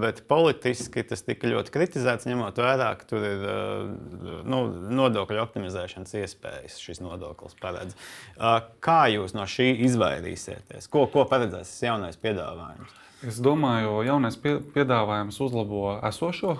bet 0.00 0.22
politiski 0.28 1.02
tas 1.04 1.24
tika 1.26 1.50
ļoti 1.50 1.74
kritizēts, 1.74 2.28
ņemot 2.28 2.56
vērā, 2.62 2.88
ka 2.96 3.08
tur 3.10 3.26
ir 3.28 3.44
uh, 3.44 4.40
nu, 4.48 4.62
nodokļu 5.02 5.42
optimizēšanas 5.44 6.16
iespējas. 6.22 6.80
Šis 6.80 7.02
nodoklis 7.04 7.58
paredz. 7.60 7.96
Uh, 8.38 8.62
kā 8.84 9.04
jūs 9.12 9.36
no 9.36 9.44
šī 9.44 9.74
izvairīsieties? 9.90 10.88
Ko, 10.92 11.04
ko 11.12 11.26
paredzēs 11.28 11.74
šis 11.74 11.88
jaunais 11.90 12.20
piedāvājums? 12.22 13.00
Es 13.22 13.36
domāju, 13.38 14.00
ka 14.00 14.06
jaunais 14.08 14.34
piedāvājums 14.42 15.36
uzlabo 15.44 15.92
esošo, 16.08 16.56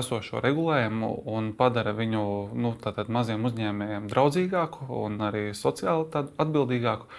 esošo 0.00 0.40
regulējumu 0.40 1.10
un 1.28 1.50
padara 1.58 1.92
viņu 1.92 2.22
nu, 2.56 2.70
maziem 3.12 3.44
uzņēmējiem 3.44 4.06
draudzīgāku 4.08 4.88
un 5.02 5.20
arī 5.28 5.42
sociāli 5.52 6.08
atbildīgāku. 6.24 7.10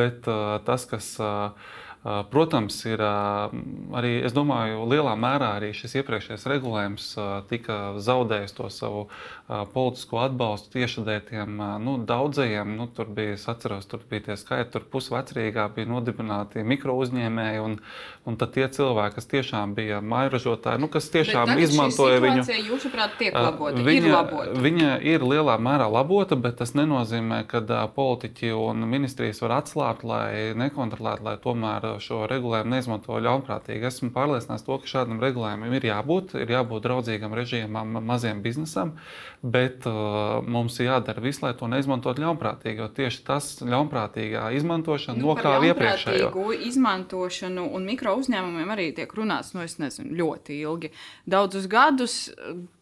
Bet 0.00 0.26
tas, 0.66 0.88
kas 0.90 1.12
Protams, 2.30 2.76
ir 2.86 3.00
arī, 3.02 4.12
es 4.22 4.34
domāju, 4.36 4.84
lielā 4.86 5.16
mērā 5.18 5.56
arī 5.58 5.72
šis 5.74 5.96
iepriekšējais 5.98 6.44
regulējums 6.52 7.06
tika 7.50 7.78
zaudējis 7.98 8.54
to 8.54 8.68
savu 8.70 9.00
politisko 9.72 10.20
atbalstu 10.22 10.70
tieši 10.76 11.02
dēļ 11.06 11.24
tiem 11.26 11.56
nu, 11.82 11.96
daudzajiem. 12.06 12.76
Nu, 12.78 12.86
tur 12.86 13.10
bija, 13.10 13.34
es 13.34 13.46
atceros, 13.50 13.88
tur 13.90 14.04
bija 14.10 14.28
tie 14.28 14.36
skaiti, 14.38 14.70
tur 14.76 14.86
pusvecrīgā 14.92 15.66
bija 15.74 15.90
nodibināti 15.90 16.62
mikro 16.66 16.94
uzņēmēji, 17.02 17.64
un, 17.64 17.76
un 18.26 18.38
tad 18.38 18.54
tie 18.54 18.68
cilvēki, 18.70 19.18
kas 19.18 19.30
tiešām 19.32 19.74
bija 19.74 19.98
mairažotāji, 19.98 20.82
nu, 20.82 20.90
kas 20.92 21.10
tiešām 21.14 21.56
izmantoja 21.58 22.22
viņu. 22.22 22.46
Jūsuprāt, 22.70 23.18
tiek 23.18 23.34
labota, 23.34 23.82
viņa, 23.82 24.06
ir 24.06 24.14
labota. 24.14 24.56
viņa 24.68 24.92
ir 25.14 25.26
lielā 25.26 25.58
mērā 25.62 25.90
labota, 25.90 26.38
bet 26.38 26.60
tas 26.62 26.76
nenozīmē, 26.78 27.42
ka 27.50 27.64
politiķi 27.98 28.54
un 28.54 28.86
ministrijas 28.86 29.42
var 29.42 29.58
atslābt, 29.60 30.06
lai 30.06 30.54
nekontrolētu, 30.58 31.26
lai 31.26 31.36
tomēr 31.42 31.95
šo 32.02 32.24
regulējumu 32.30 32.72
neizmanto 32.72 33.18
ļaunprātīgi. 33.22 33.86
Esmu 33.88 34.10
pārliecināts, 34.14 34.64
to, 34.66 34.78
ka 34.82 34.90
šādam 34.90 35.20
regulējumam 35.22 35.74
ir 35.76 35.88
jābūt, 35.88 36.36
ir 36.42 36.52
jābūt 36.54 36.86
draudzīgam 36.86 37.34
režīmam 37.36 37.98
maziem 38.06 38.42
biznesam, 38.44 38.94
bet 39.42 39.86
uh, 39.88 40.44
mums 40.46 40.78
ir 40.80 40.90
jādara 40.90 41.24
viss, 41.24 41.42
lai 41.44 41.54
to 41.58 41.70
neizmantotu 41.72 42.24
ļaunprātīgi. 42.24 42.82
Jo 42.82 42.90
tieši 43.00 43.24
tas 43.26 43.50
ļaunprātīgā 43.64 44.48
izmantošana 44.60 45.20
nu, 45.20 45.32
nokāva 45.32 45.72
iepriekšējo. 45.72 46.30
izmantošanu 46.70 47.68
un 47.76 47.88
mikro 47.88 48.16
uzņēmumiem 48.20 48.72
arī 48.76 48.90
tiek 48.96 49.12
runāts 49.16 49.54
nu, 49.56 49.64
nezinu, 49.64 50.14
ļoti 50.20 50.60
ilgi. 50.62 50.92
Daudzus 51.26 51.68
gadus 51.70 52.18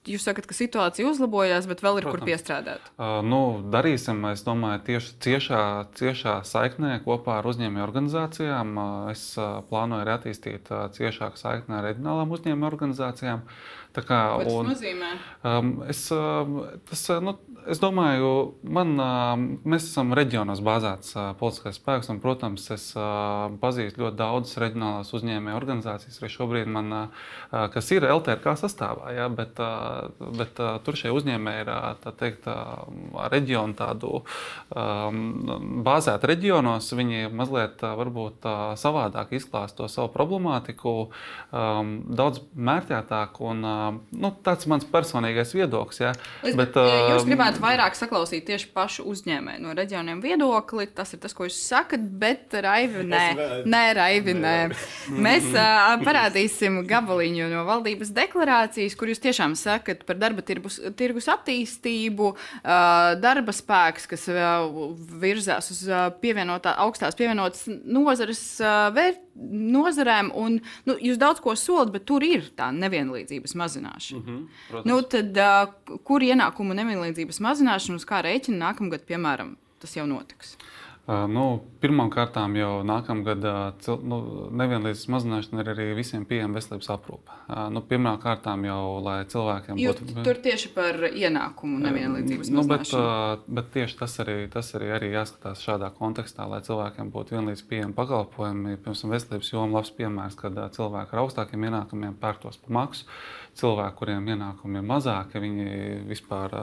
jūs 0.08 0.24
sakat, 0.26 0.48
ka 0.48 0.56
situācija 0.56 1.08
uzlabojās, 1.08 1.68
bet 1.70 1.82
vēl 1.84 2.00
ir 2.00 2.06
Protams. 2.06 2.20
kur 2.20 2.28
piestrādāt. 2.28 2.88
Uh, 2.96 3.20
nu, 3.26 3.40
darīsim, 3.72 4.20
es 4.30 4.44
domāju, 4.46 4.82
tieši 4.88 5.14
ciešā, 5.24 5.62
ciešā 5.98 6.34
saiknē 6.48 6.98
kopā 7.06 7.38
ar 7.40 7.48
uzņēmēju 7.52 7.86
organizācijām. 7.86 8.74
Uh, 8.74 9.12
es 9.14 9.24
uh, 9.38 9.62
plānoju 9.70 10.04
arī 10.04 10.16
attīstīt 10.18 10.70
uh, 10.72 10.86
ciešāku 10.94 11.40
saikni 11.40 11.78
ar 11.78 11.88
reģionālām 11.90 12.36
uzņēmēju 12.36 12.70
organizācijām. 12.72 13.48
Tā 13.94 14.02
kā, 14.02 14.20
Ko 14.34 14.42
tas 14.42 14.54
un, 14.58 14.70
nozīmē? 14.72 15.10
Um, 15.46 15.74
es, 15.86 16.08
tas, 16.90 17.04
nu, 17.22 17.36
Es 17.64 17.80
domāju, 17.80 18.30
man, 18.76 18.92
mēs 19.64 19.86
esam 19.88 20.12
reģionos 20.16 20.60
bāzēts 20.64 21.14
politiskais 21.40 21.78
spēks, 21.78 22.10
un, 22.12 22.18
protams, 22.20 22.66
es 22.74 22.90
pazīstu 23.62 24.02
ļoti 24.02 24.18
daudzas 24.18 24.58
reģionālās 24.60 25.12
uzņēmēju 25.16 25.56
organizācijas, 25.56 26.18
arī 26.20 26.30
šobrīd, 26.34 26.68
man, 26.74 26.92
kas 27.72 27.88
ir 27.96 28.04
LTRK 28.10 28.56
sastāvā. 28.60 29.14
Ja, 29.16 29.30
bet, 29.32 29.60
bet 30.38 30.58
tur 30.84 30.98
šie 30.98 31.12
uzņēmēji 31.14 31.64
ir 31.64 31.70
tā 32.02 32.12
teikt, 32.18 32.48
reģionu 33.32 33.76
tādu 33.78 34.22
bāzēti 35.86 36.30
reģionos. 36.30 36.90
Viņi 36.94 37.28
mazliet 37.34 37.82
varbūt 37.84 38.46
savādāk 38.80 39.34
izklāst 39.38 39.76
to 39.78 39.88
savu 39.92 40.10
problemātiku, 40.14 40.94
daudz 41.50 42.42
mērķētāk. 42.54 43.40
Un, 43.44 43.64
nu, 44.10 44.32
tāds 44.46 44.66
ir 44.66 44.74
mans 44.74 44.88
personīgais 44.90 45.54
viedoklis. 45.56 46.02
Ja, 46.04 46.14
bet, 46.56 46.78
Jūs 46.78 47.26
gribētu 47.28 47.62
vairāk 47.64 47.96
saklausīt 47.98 48.46
tieši 48.48 48.70
pašu 48.74 49.06
uzņēmēju 49.10 49.64
no 49.64 49.74
reģioniem 49.76 50.22
viedokli. 50.24 50.88
Tas 50.94 51.14
ir 51.14 51.22
tas, 51.22 51.34
ko 51.36 51.48
jūs 51.48 51.58
sakat, 51.68 52.02
bet 52.20 52.54
Raivi, 52.64 53.04
nē, 53.08 53.24
nē, 53.68 53.84
Raivi, 53.98 54.36
nē. 54.38 54.56
Mēs 55.14 55.50
uh, 55.52 55.94
parādīsim 56.04 56.82
gabaliņu 56.88 57.50
no 57.52 57.64
valdības 57.68 58.12
deklarācijas, 58.16 58.96
kur 58.98 59.12
jūs 59.12 59.22
tiešām 59.24 59.56
sakat 59.58 59.83
par 60.08 60.18
darba 60.20 60.42
tirgus, 60.46 60.80
tirgus 60.96 61.28
attīstību, 61.32 62.32
darba 63.22 63.52
spēks, 63.54 64.08
kas 64.10 64.28
virzās 65.20 65.70
uz 65.74 65.84
pievienotā, 66.22 66.76
augstās 66.84 67.18
pievienotas 67.18 67.68
nozares 67.68 68.44
vērtības 68.62 69.22
nozarēm, 69.34 70.30
un 70.38 70.58
nu, 70.86 70.96
jūs 71.02 71.18
daudz 71.18 71.42
ko 71.42 71.54
solat, 71.58 71.90
bet 71.94 72.06
tur 72.08 72.24
ir 72.26 72.46
tā 72.56 72.70
nevienlīdzības 72.74 73.56
mazināšana. 73.58 74.20
Mm 74.20 74.26
-hmm, 74.26 74.46
protams. 74.70 74.90
nu, 74.90 75.02
tad, 75.02 76.00
kur 76.04 76.22
ienākumu 76.22 76.74
nevienlīdzības 76.78 77.40
mazināšana, 77.40 77.96
uz 77.96 78.06
kā 78.06 78.22
rēķina 78.22 78.60
nākamgad, 78.68 79.06
piemēram, 79.08 79.56
tas 79.80 79.96
jau 79.96 80.06
notiks? 80.06 80.56
Nu, 81.04 81.44
Pirmkārt, 81.84 82.38
jau 82.56 82.78
nākamgad 82.88 83.42
nu, 84.08 84.18
nevienlīdzības 84.56 85.10
mazināšana 85.12 85.60
ir 85.60 85.68
arī 85.74 85.84
visiem 85.98 86.22
pieejama 86.24 86.56
veselības 86.56 86.88
aprūpe. 86.94 87.36
Nu, 87.74 87.82
Pirmkārt, 87.84 88.46
jau 88.64 89.02
lai 89.04 89.18
cilvēkiem 89.28 89.82
Jūs 89.82 90.00
būtu. 90.00 90.24
Tur 90.24 90.40
tieši 90.46 90.70
par 90.72 91.02
ienākumu 91.10 91.82
nevienlīdzības 91.84 92.48
nu, 92.54 92.62
mazināšanu. 92.62 93.04
Bet, 93.04 93.44
bet 93.60 93.70
tieši 93.76 94.00
tas 94.00 94.16
arī, 94.24 94.38
tas 94.54 94.72
arī, 94.80 94.90
arī 94.96 95.12
jāskatās 95.12 95.66
šādā 95.66 95.92
kontekstā, 95.98 96.48
lai 96.48 96.62
cilvēkiem 96.64 97.12
būtu 97.12 97.36
vienlīdz 97.36 97.66
pieejami 97.68 97.98
pakalpojumi. 98.00 98.78
Piemēram, 98.80 99.12
veselības 99.12 99.52
joma 99.52 99.82
labs 99.82 99.92
piemērs, 100.00 100.40
kad 100.40 100.56
cilvēki 100.78 101.12
ar 101.12 101.26
augstākiem 101.26 101.68
ienākumiem 101.68 102.16
pērktos 102.16 102.62
par 102.64 102.78
maksu 102.80 103.04
cilvēki, 103.58 103.96
kuriem 103.98 104.28
ienākumi 104.34 104.80
ir 104.80 104.86
mazāki, 104.88 105.42
viņi 105.42 105.66
vispār, 106.08 106.56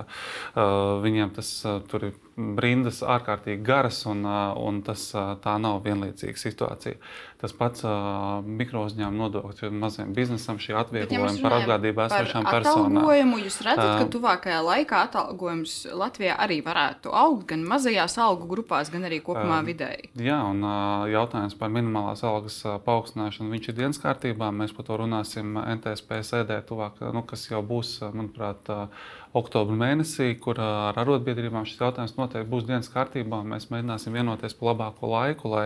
viņiem 1.06 1.34
tas 1.36 1.51
tur 1.91 2.08
ir 2.10 2.19
rindas 2.62 3.01
ārkārtīgi 3.04 3.63
garas, 3.65 4.04
un, 4.10 4.23
un 4.25 4.82
tas 4.86 5.10
tā 5.43 5.58
nav 5.62 5.82
vienlīdzīga 5.86 6.41
situācija. 6.41 6.99
Tas 7.41 7.54
pats 7.58 7.82
uh, 7.82 8.45
mikro 8.45 8.84
uzņēmuma 8.86 9.17
nodokļu 9.17 9.71
maziem 9.73 10.12
biznesam, 10.13 10.60
šī 10.62 10.75
atvieglojuma 10.77 11.32
ja 11.34 11.41
par 11.41 11.56
apgādību 11.58 12.04
esošām 12.06 12.45
personām. 12.45 13.08
Jūs 13.41 13.58
redzat, 13.65 13.93
ka 13.97 14.06
tuvākajā 14.13 14.60
laikā 14.67 14.99
atalgojums 15.08 15.73
Latvijā 15.97 16.36
arī 16.43 16.60
varētu 16.65 17.10
augt 17.17 17.47
gan 17.49 17.65
mazajās 17.65 18.19
algu 18.21 18.45
grupās, 18.51 18.91
gan 18.93 19.08
arī 19.10 19.17
kopumā 19.25 19.58
uh, 19.63 19.65
vidēji. 19.65 20.12
Jā, 20.21 20.38
un 20.51 20.62
uh, 20.62 21.08
jautājums 21.10 21.58
par 21.58 21.73
minimālās 21.73 22.21
algas 22.27 22.60
uh, 22.67 22.77
paaugstināšanu, 22.86 23.49
viņš 23.56 23.71
ir 23.71 23.80
dienas 23.80 24.01
kārtībā. 24.04 24.51
Mēs 24.54 24.75
par 24.77 24.86
to 24.86 25.01
runāsim 25.01 25.58
NTSP 25.58 26.21
sēdē 26.27 26.62
tuvāk, 26.69 27.01
nu, 27.10 27.25
kas 27.25 27.47
jau 27.49 27.63
būs, 27.65 27.97
manuprāt, 28.13 28.69
uh, 28.69 29.10
oktobra 29.38 29.76
mēnesī, 29.78 30.34
kur 30.41 30.60
ar 30.63 30.98
arotbiedrībām 31.02 31.67
šis 31.67 31.80
jautājums 31.82 32.17
noteikti 32.17 32.52
būs 32.52 32.67
dienas 32.67 32.91
kārtībā. 32.91 33.41
Mēs 33.48 33.70
mēģināsim 33.72 34.17
vienoties 34.17 34.58
par 34.58 34.74
labāko 34.74 35.12
laiku, 35.12 35.52
lai 35.54 35.65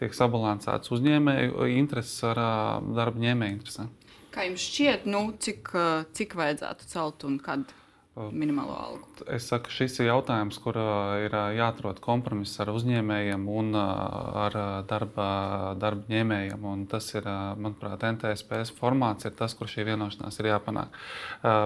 tiek 0.00 0.14
sabalansēts 0.16 0.92
uzņēmēju 0.94 1.70
intereses 1.74 2.22
ar 2.30 2.42
darba 2.94 3.24
ņēmēju 3.26 3.58
interesēm. 3.58 3.90
Kā 4.30 4.46
jums 4.46 4.62
šķiet, 4.62 5.10
nu, 5.10 5.24
cik, 5.42 5.72
cik 6.14 6.38
vajadzētu 6.38 6.90
celt 6.92 7.26
un 7.26 7.40
kad? 7.42 7.72
Minimālo 8.16 8.74
algu? 8.74 9.06
Es 9.30 9.46
saku, 9.50 9.70
šis 9.72 10.00
ir 10.00 10.08
jautājums, 10.10 10.58
kur 10.62 10.76
ir 11.22 11.34
jāatrod 11.56 12.00
kompromiss 12.02 12.58
ar 12.62 12.72
uzņēmējiem 12.74 13.46
un 13.48 13.76
ar 13.78 14.56
darba, 14.90 15.28
darba 15.80 16.10
ņēmējiem. 16.10 16.66
Un 16.72 16.84
tas 16.90 17.06
ir, 17.14 17.26
manuprāt, 17.60 18.04
NTSPS 18.10 18.74
formāts, 18.78 19.28
ir 19.28 19.34
tas, 19.38 19.54
kur 19.56 19.70
šī 19.70 19.86
vienošanās 19.92 20.40
ir 20.42 20.50
jāpanāk. 20.50 20.96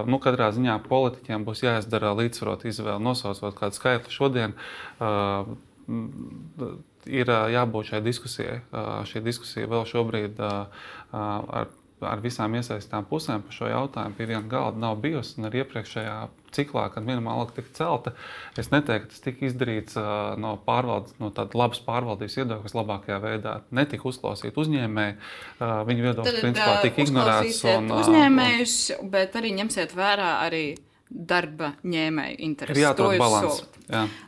Nu, 0.09 0.19
katrā 0.23 0.51
ziņā 0.55 0.77
politiķiem 0.85 1.47
būs 1.47 1.65
jāizdara 1.65 2.13
līdzsvarot 2.19 2.67
izvēle, 2.69 3.01
nosaucot 3.03 3.57
kādu 3.57 3.79
skaitli 3.79 4.13
šodien. 4.13 4.53
Ir 7.05 7.33
jābūt 7.55 7.89
šai 7.91 8.03
diskusijai. 8.05 8.61
Šī 9.09 9.25
diskusija 9.25 9.69
vēl 9.69 9.89
šobrīd 9.89 10.39
ar 10.45 11.73
ar 12.07 12.23
visām 12.23 12.55
iesaistītām 12.57 13.07
pusēm 13.09 13.43
par 13.45 13.55
šo 13.55 13.69
jautājumu 13.71 14.17
pie 14.17 14.27
viena 14.29 14.45
galda 14.49 14.81
nav 14.81 14.97
bijusi. 15.03 15.37
Arī 15.45 15.63
iepriekšējā 15.63 16.15
ciklā, 16.55 16.85
kad 16.93 17.05
minimāla 17.05 17.43
alga 17.43 17.57
tika 17.57 17.73
celta, 17.75 18.13
es 18.59 18.71
neteiktu, 18.71 19.09
ka 19.09 19.13
tas 19.13 19.23
tika 19.25 19.45
izdarīts 19.49 19.99
no 20.41 20.55
pārvaldes, 20.67 21.17
no 21.19 21.31
tādas 21.35 21.57
labas 21.59 21.83
pārvaldības 21.85 22.39
viedokļa, 22.39 22.73
labākajā 22.79 23.19
veidā 23.23 23.55
netika 23.75 24.07
uzklausīti 24.11 24.61
uzņēmēji. 24.63 25.17
Uh, 25.59 25.77
viņu 25.89 26.09
viedoklis 26.09 26.41
principā 26.41 26.79
tika 26.85 27.05
ignorēts. 27.05 27.61
Un, 27.75 27.91
uzņēmējus, 27.99 28.79
bet 29.11 29.35
arī 29.39 29.55
ņemsiet 29.59 29.95
vērā 29.97 30.35
arī 30.47 30.65
darba 31.09 31.75
ņēmēju 31.85 32.37
intereses. 32.41 32.79
Ir 32.79 32.87
jāatrod 32.87 33.13
līdzsvars. 33.13 33.63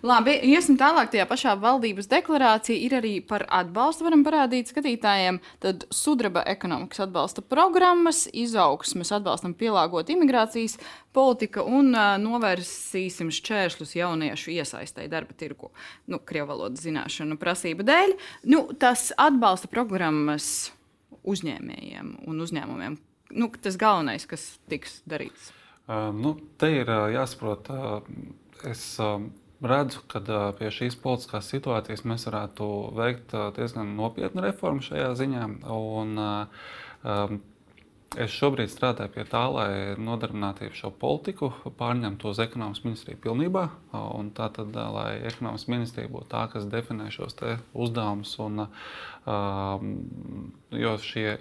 Labi, 0.06 0.36
iesim 0.46 0.78
tālāk. 0.78 1.10
Tajā 1.10 1.26
pašā 1.30 1.56
valdības 1.58 2.10
deklarācija 2.12 2.78
ir 2.78 2.94
arī 3.00 3.14
par 3.26 3.48
atbalstu. 3.50 4.06
Varam 4.06 4.22
parādīt 4.26 4.70
skatītājiem, 4.70 5.40
tad 5.64 5.88
sudraba 5.94 6.44
ekonomikas 6.48 7.02
atbalsta 7.08 7.42
programmas, 7.42 8.28
izaugsmes 8.30 9.12
atbalstam 9.18 9.58
pielāgot 9.58 10.14
imigrācijas 10.14 10.78
politika 11.18 11.66
un 11.66 11.90
uh, 11.98 12.14
novērsīsim 12.22 13.34
šķēršļus 13.34 13.98
jauniešu 13.98 14.54
iesaistēji 14.60 15.12
darba 15.12 15.34
tirgu. 15.38 15.74
Nu, 16.06 16.22
Krievu 16.22 16.54
valodas 16.54 16.86
zināšanu 16.86 17.40
prasību 17.42 17.88
dēļ. 17.88 18.18
Nu, 18.54 18.68
tas 18.78 19.10
atbalsta 19.18 19.72
programmas 19.74 20.70
uzņēmējiem 21.28 22.20
un 22.30 22.46
uzņēmumiem? 22.46 23.02
Nu, 23.38 23.50
tas 23.60 23.76
galvenais, 23.80 24.30
kas 24.30 24.54
tiks 24.72 25.02
darīts. 25.10 25.52
Nu, 25.88 26.34
te 26.60 26.72
ir 26.82 26.90
jāsaprot, 27.14 27.70
es 28.68 28.84
redzu, 29.64 30.02
ka 30.12 30.22
pie 30.58 30.72
šīs 30.74 30.98
politiskās 31.00 31.48
situācijas 31.54 32.04
mēs 32.04 32.28
varētu 32.28 32.72
veikt 32.98 33.36
diezgan 33.56 33.96
nopietnu 33.96 34.44
reformu 34.44 34.84
šajā 34.84 35.14
ziņā. 35.22 35.46
Un, 35.78 37.40
Es 38.16 38.32
šobrīd 38.32 38.72
strādāju 38.72 39.12
pie 39.18 39.24
tā, 39.28 39.42
lai 39.52 39.72
nodarbinātību 40.00 40.78
šo 40.80 40.94
politiku 40.96 41.50
pārņemtu 41.78 42.30
uz 42.32 42.40
ekonomikas 42.40 42.86
ministriju 42.86 43.20
pilnībā. 43.26 43.66
Tātad, 44.38 44.72
lai 44.96 45.10
ekonomikas 45.28 45.68
ministrija 45.68 46.12
būtu 46.14 46.30
tā, 46.32 46.46
kas 46.54 46.70
definē 46.72 47.10
šos 47.12 47.36
uzdevumus. 47.76 48.32
Un, 48.46 48.64
jo 50.86 50.96
šie 51.04 51.36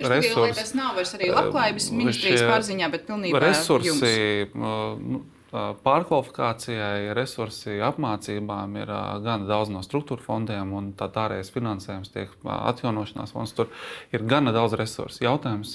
resursi, 0.00 0.60
tas 0.60 0.74
nav 0.78 0.94
vairs 0.98 1.14
arī 1.18 1.32
labklājības 1.32 1.90
ministrijas 1.96 2.44
pārziņā, 2.48 2.90
bet 2.94 3.08
pilnībā 3.08 3.42
resursi. 3.42 3.90
Jums. 3.90 5.34
Pārkvalifikācijai, 5.48 7.14
resursi 7.16 7.78
apmācībām 7.80 8.74
ir 8.82 8.90
gan 9.24 9.46
daudz 9.48 9.70
no 9.72 9.80
struktūra 9.80 10.20
fondiem, 10.20 10.74
un 10.76 10.90
tā 10.92 11.08
ārējais 11.08 11.48
finansējums 11.54 12.12
tiek 12.12 12.34
atjaunošanās 12.44 13.32
fonds. 13.32 13.54
Tur 13.56 13.70
ir 14.12 14.26
gana 14.28 14.52
daudz 14.52 14.76
resursu. 14.76 15.22
Jautājums, 15.24 15.72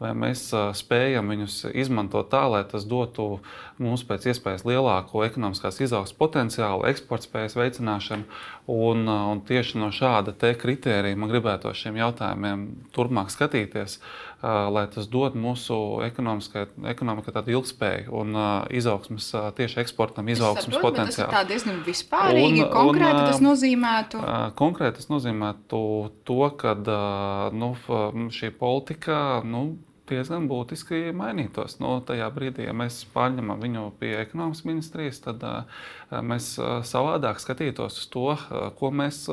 vai 0.00 0.12
mēs 0.16 0.46
spējam 0.80 1.28
viņus 1.28 1.58
izmantot 1.76 2.30
tā, 2.32 2.46
lai 2.48 2.62
tas 2.70 2.88
dotu 2.88 3.42
mums 3.76 4.04
pēc 4.08 4.30
iespējas 4.32 4.64
lielāku 4.64 5.26
ekonomiskās 5.28 5.82
izaugsmes 5.84 6.16
potenciālu, 6.16 6.88
eksporta 6.88 7.28
spējas 7.28 7.58
veicināšanu. 7.60 8.24
Un, 8.72 9.04
un 9.06 9.44
tieši 9.46 9.78
no 9.78 9.92
šāda 9.92 10.32
kritērija 10.56 11.20
man 11.20 11.30
gribētu 11.30 11.70
šiem 11.76 12.00
jautājumiem 12.00 12.64
turpmāk 12.96 13.28
skatīties, 13.30 14.00
lai 14.44 14.84
tas 14.92 15.08
dod 15.08 15.36
mūsu 15.38 15.76
ekonomikai 16.04 17.32
tādu 17.32 17.54
ilgspēju 17.54 18.12
un 18.20 18.36
izaugsmas, 18.74 19.30
tieši 19.56 19.80
eksportam 19.82 20.28
izaugsmas 20.32 20.76
potenciālu. 20.82 21.32
Tas 21.32 21.46
ir 21.46 21.50
diezgan 21.50 21.80
vispārīgi, 21.86 22.62
un, 22.66 22.70
konkrēti 22.74 23.22
un, 23.22 23.30
tas 23.30 23.42
nozīmētu. 23.44 24.22
Konkrēti 24.60 25.00
tas 25.00 25.10
nozīmētu 25.12 25.80
to, 26.28 26.40
ka 26.60 26.76
nu, 27.56 27.72
šī 28.36 28.52
politika. 28.60 29.40
Nu, 29.46 29.64
diezgan 30.08 30.46
būtiski 30.50 31.12
mainītos. 31.16 31.78
Nu, 31.82 31.96
tajā 32.06 32.28
brīdī, 32.34 32.66
ja 32.68 32.74
mēs 32.76 33.02
pārņemam 33.14 33.62
viņu 33.62 33.84
pie 34.00 34.12
ekonomikas 34.20 34.62
ministrijas, 34.68 35.20
tad 35.24 35.42
uh, 35.46 35.86
mēs 36.24 36.52
uh, 36.60 36.80
savādāk 36.86 37.40
skatītos 37.42 38.00
uz 38.00 38.06
to, 38.12 38.26
uh, 38.34 38.68
ko 38.78 38.90
mēs 38.94 39.24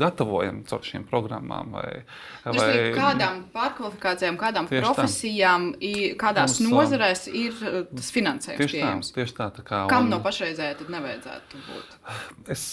gatavojam 0.00 0.62
caur 0.68 0.84
šīm 0.86 1.06
programmām. 1.08 1.74
Vai, 1.76 2.02
vai... 2.44 2.68
Kādām 2.94 3.44
pārkvalifikācijām, 3.54 4.38
kādām 4.40 4.68
profesijām, 4.70 5.70
tā. 5.78 5.94
kādās 6.20 6.58
Mums, 6.60 6.74
nozarēs 6.74 7.24
ir 7.30 7.56
tas 7.90 8.10
finansējums 8.14 8.60
tieši 8.64 8.76
pieejams? 8.76 9.10
Tā, 9.10 9.18
tieši 9.20 9.36
tā, 9.38 9.48
tā 9.60 9.64
kā, 9.66 9.84
Kam 9.90 10.08
un... 10.08 10.14
no 10.14 10.20
pašreizējā 10.24 10.76
tad 10.82 10.92
nevajadzētu 10.96 11.62
būt? 11.68 11.96
Es 12.50 12.66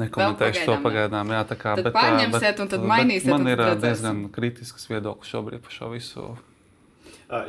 nekomentēšu 0.00 0.68
to 0.68 0.78
pagaidām. 0.84 1.34
Jā, 1.34 1.42
tā 1.48 1.58
kā, 1.58 1.76
tad 1.78 1.90
bet, 1.90 1.96
pārņemsiet 1.96 2.48
bet, 2.48 2.64
un 2.64 2.72
tad 2.76 2.88
mainīsiet. 2.94 3.32
Man 3.32 3.50
ir 3.50 3.66
diezgan 3.82 4.24
kritisks 4.34 4.88
viedoklis 4.90 5.32
šobrīd 5.32 5.64
par 5.64 5.78
šo 5.80 5.92
visu 5.94 6.30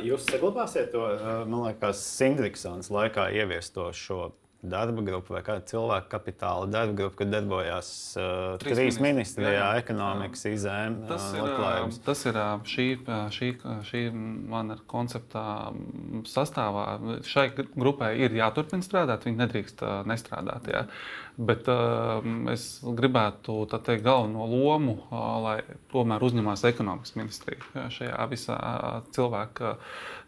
Jūs 0.04 0.24
saglabāsiet 0.30 0.92
to, 0.94 1.02
man 1.44 1.66
liekas, 1.66 2.00
Sindriksons 2.16 2.88
laikā 2.94 3.26
ieviesto 3.36 3.90
šo 3.92 4.30
darba 4.70 5.02
grupu 5.04 5.34
vai 5.34 5.42
kāda 5.44 5.64
cilvēka 5.68 6.08
kapitāla 6.12 6.68
darba 6.70 6.96
grupa, 6.98 7.18
kad 7.20 7.32
darbojās 7.32 7.88
uh, 8.18 8.54
trīs, 8.62 8.78
trīs 8.78 9.00
ministrijā, 9.02 9.50
jā, 9.52 9.58
jā. 9.60 9.82
ekonomikas, 9.82 10.44
izēm, 10.50 10.96
tas 11.08 11.26
uh, 11.30 11.40
labklājības. 11.42 11.98
Tas 12.06 12.24
ir 12.30 12.38
šī, 12.74 12.86
šī, 13.36 13.50
šī 13.90 14.02
mana 14.14 14.78
koncepta 14.90 15.44
sastāvā. 16.30 16.86
Šai 17.28 17.50
grupai 17.56 18.14
ir 18.24 18.36
jāturpina 18.38 18.86
strādāt, 18.86 19.28
viņi 19.28 19.42
nedrīkst 19.42 19.84
uh, 19.84 20.00
nestrādāt. 20.08 20.70
Jā. 20.72 20.86
Bet 21.34 21.68
uh, 21.70 22.24
es 22.52 22.68
gribētu 22.84 23.64
teikt, 23.74 24.04
galveno 24.06 24.46
lomu, 24.46 25.00
uh, 25.08 25.28
lai 25.44 25.56
tomēr 25.92 26.22
uzņemās 26.22 26.64
ekonomikas 26.70 27.16
ministrija 27.18 27.88
šajā 27.90 28.28
visā 28.30 28.58
cilvēka, 29.16 29.76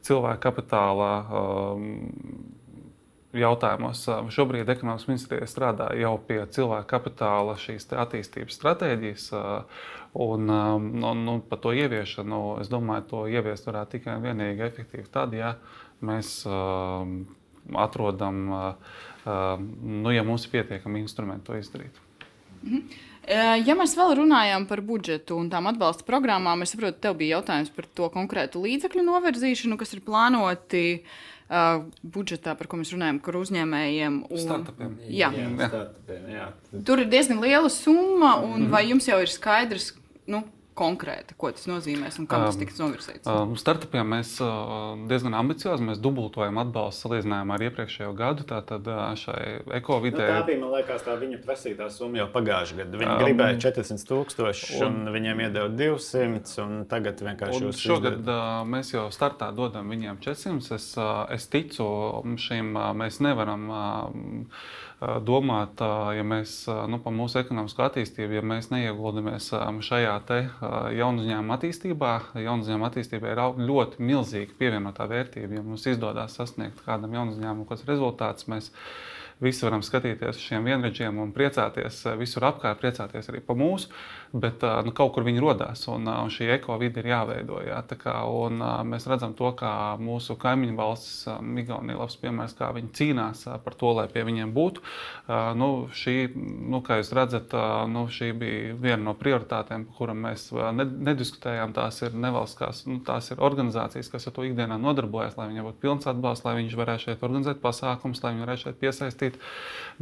cilvēka 0.07 0.43
kapitāla. 0.49 1.11
Uh, 1.27 2.56
jautājumos. 3.41 4.03
Šobrīd 4.35 4.69
ekonomikas 4.73 5.09
ministrija 5.09 5.49
strādā 5.51 5.91
jau 5.99 6.15
pie 6.29 6.41
cilvēka 6.53 6.89
kapitāla 6.91 7.57
šīs 7.61 7.89
attīstības 7.93 8.59
stratēģijas. 8.59 9.27
Un, 10.17 10.49
un, 10.49 11.27
un 11.29 11.43
par 11.45 11.61
to 11.61 11.75
ieviešanu, 11.77 12.41
es 12.63 12.71
domāju, 12.73 13.05
to 13.11 13.25
ieviest 13.29 13.69
varētu 13.69 13.99
tikai 13.99 14.17
un 14.17 14.25
vienīgi 14.25 14.65
efektīvi 14.65 15.11
tad, 15.13 15.35
ja 15.37 15.57
mēs 16.01 16.39
atrodam, 17.87 18.41
nu, 19.27 20.15
ja 20.15 20.25
mums 20.25 20.47
ir 20.47 20.57
pietiekami 20.57 21.05
instrumenti 21.05 21.51
to 21.51 21.61
izdarīt. 21.61 22.01
Mhm. 22.63 22.89
Ja 23.67 23.75
mēs 23.75 23.97
vēl 23.99 24.13
runājam 24.21 24.69
par 24.71 24.81
budžetu 24.87 25.35
un 25.35 25.49
tām 25.51 25.67
atbalsta 25.67 26.07
programmām, 26.07 26.61
es 26.63 26.71
saprotu, 26.71 27.01
tev 27.03 27.17
bija 27.19 27.41
jautājums 27.41 27.73
par 27.75 27.89
to 27.99 28.07
konkrētu 28.15 28.63
līdzekļu 28.63 29.03
novirzīšanu, 29.03 29.75
kas 29.81 29.97
ir 29.97 30.05
plānoti 30.07 30.85
uh, 31.01 31.17
uh, 31.51 31.85
budžetā, 32.03 32.57
par 32.59 32.71
ko 32.71 32.81
mēs 32.81 32.93
runājam, 32.95 33.21
kur 33.23 33.39
uzņēmējiem 33.41 34.19
un 34.31 34.43
startupiem. 34.43 34.99
Jā. 35.09 35.31
Jā, 35.35 35.71
startupiem, 35.71 36.27
jā. 36.35 36.49
Tur 36.89 37.05
ir 37.05 37.11
diezgan 37.13 37.41
liela 37.45 37.71
summa, 37.73 38.37
un 38.41 38.51
mm 38.51 38.67
-hmm. 38.67 38.71
vai 38.71 38.85
jums 38.91 39.09
jau 39.09 39.21
ir 39.23 39.33
skaidrs, 39.33 39.95
nu, 40.27 40.43
konkrēti, 40.77 41.35
ko 41.39 41.51
tas 41.55 41.67
nozīmēs 41.71 42.19
un 42.21 42.29
kam 42.31 42.45
tas 42.47 42.59
tiks 42.61 42.79
novirzīts? 42.81 43.27
Um, 43.31 43.55
startupiem 43.61 44.09
mēs 44.17 44.35
uh, 44.45 44.95
diezgan 45.11 45.37
ambiciozi 45.39 45.85
mēs 45.87 46.01
dubultojam 46.03 46.61
atbalstu 46.63 47.07
salīdzinājumā 47.07 47.57
ar 47.57 47.65
iepriekšējo 47.69 48.13
gadu. 48.19 48.47
Tātad 48.49 48.89
uh, 48.93 49.03
šai 49.19 49.41
ekovidē. 49.81 50.23
Nu, 50.29 50.39
tā 50.41 50.47
bija, 50.51 50.61
man 50.63 50.75
liekas, 50.77 51.05
tā 51.07 51.17
viņa 51.21 51.41
prasītā 51.45 51.89
summa 51.93 52.23
jau 52.23 52.29
pagājušajā 52.37 52.81
gadā. 52.83 53.03
Viņi 53.03 53.13
um, 53.13 53.23
gribēja 53.25 53.61
400 53.67 54.09
tūkstoši, 54.13 54.73
un, 54.81 55.01
un 55.03 55.13
viņiem 55.17 55.45
iedeva 55.47 55.71
200, 55.73 56.57
un 56.65 56.81
tagad 56.91 57.23
vienkārši 57.27 57.63
jūs 57.67 57.85
šogad 57.85 58.21
uh, 58.23 58.63
mēs 58.69 58.93
jau 58.95 59.07
startā 59.15 59.53
dodam 59.57 59.93
viņiem 59.93 60.21
400. 60.25 60.77
Es, 60.77 60.91
uh, 61.01 61.25
es 61.33 61.49
ticu 61.53 61.87
šim, 62.41 62.75
uh, 62.77 62.91
mēs 62.97 63.23
nevaram. 63.25 63.71
Uh, 63.71 64.85
domāt, 65.01 65.81
ja 66.17 66.23
mēs 66.25 66.55
nu, 66.89 66.99
par 67.05 67.13
mūsu 67.13 67.41
ekonomisko 67.43 67.85
attīstību, 67.85 68.39
ja 68.39 68.45
mēs 68.45 68.71
neieguldamies 68.73 69.51
šajā 69.85 70.15
jaunu 70.97 71.25
uzņēmumu 71.25 71.53
attīstībā, 71.57 72.13
jaunu 72.41 72.65
uzņēmumu 72.65 72.89
attīstībai 72.89 73.35
ir 73.35 73.43
ļoti 73.69 74.01
milzīga 74.09 74.57
pievienotā 74.57 75.09
vērtība. 75.11 75.59
Ja 75.59 75.67
mums 75.67 75.85
izdodas 75.91 76.39
sasniegt 76.41 76.81
kādam 76.87 77.13
jaunu 77.13 77.37
uzņēmumu, 77.37 77.69
kas 77.69 77.85
rezultāts 77.89 78.49
mēs 78.49 78.73
visi 79.43 79.67
varam 79.67 79.83
skatīties 79.85 80.39
uz 80.39 80.43
šiem 80.43 80.69
vienreģiem 80.69 81.19
un 81.21 81.33
priecāties 81.37 82.03
visur 82.21 82.47
apkārt, 82.49 82.81
priecāties 82.81 83.29
arī 83.33 83.43
par 83.45 83.59
mūsu 83.61 83.93
bet 84.41 84.63
nu, 84.85 84.93
kaut 84.97 85.15
kur 85.15 85.25
viņi 85.27 85.43
radās. 85.43 85.85
Un, 85.93 86.07
un 86.09 86.31
šī 86.33 86.49
ekovide 86.57 87.01
ir 87.03 87.11
jāveido. 87.11 87.61
Jā, 87.65 87.81
kā, 87.97 88.17
un, 88.29 88.61
mēs 88.89 89.07
redzam 89.11 89.35
to, 89.39 89.51
kā 89.59 89.97
mūsu 90.03 90.37
kaimiņu 90.41 90.77
valsts, 90.79 91.27
Igaunija, 91.67 91.99
labs 91.99 92.19
piemērs, 92.21 92.55
kā 92.59 92.71
viņi 92.77 92.93
cīnās 92.97 93.47
par 93.65 93.77
to, 93.79 93.93
lai 93.97 94.07
pie 94.13 94.25
viņiem 94.27 94.53
būtu. 94.57 94.83
Nu, 95.59 95.71
šī, 95.97 96.17
nu, 96.37 96.83
kā 96.87 97.01
jūs 97.01 97.13
redzat, 97.17 97.55
nu, 97.93 98.07
šī 98.13 98.33
bija 98.37 98.77
viena 98.83 99.03
no 99.09 99.17
prioritātēm, 99.19 99.87
par 99.89 100.01
kurām 100.01 100.23
mēs 100.27 100.49
nediskutējām. 100.53 101.75
Tās 101.77 102.03
ir 102.05 102.17
nevalstiskās, 102.17 102.85
nu, 102.91 103.01
tās 103.07 103.33
ir 103.33 103.43
organizācijas, 103.45 104.11
kas 104.13 104.29
ar 104.29 104.37
to 104.37 104.47
ikdienā 104.47 104.79
nodarbojas, 104.81 105.37
lai 105.39 105.49
viņiem 105.51 105.71
būtu 105.71 105.83
pilns 105.83 106.09
atbalsts, 106.11 106.47
lai 106.47 106.57
viņi 106.61 106.77
varētu 106.77 107.09
šeit 107.09 107.25
organizēt 107.27 107.63
pasākumus, 107.65 108.23
lai 108.25 108.35
viņi 108.35 108.47
varētu 108.47 108.65
šeit 108.67 108.81
piesaistīt 108.83 109.26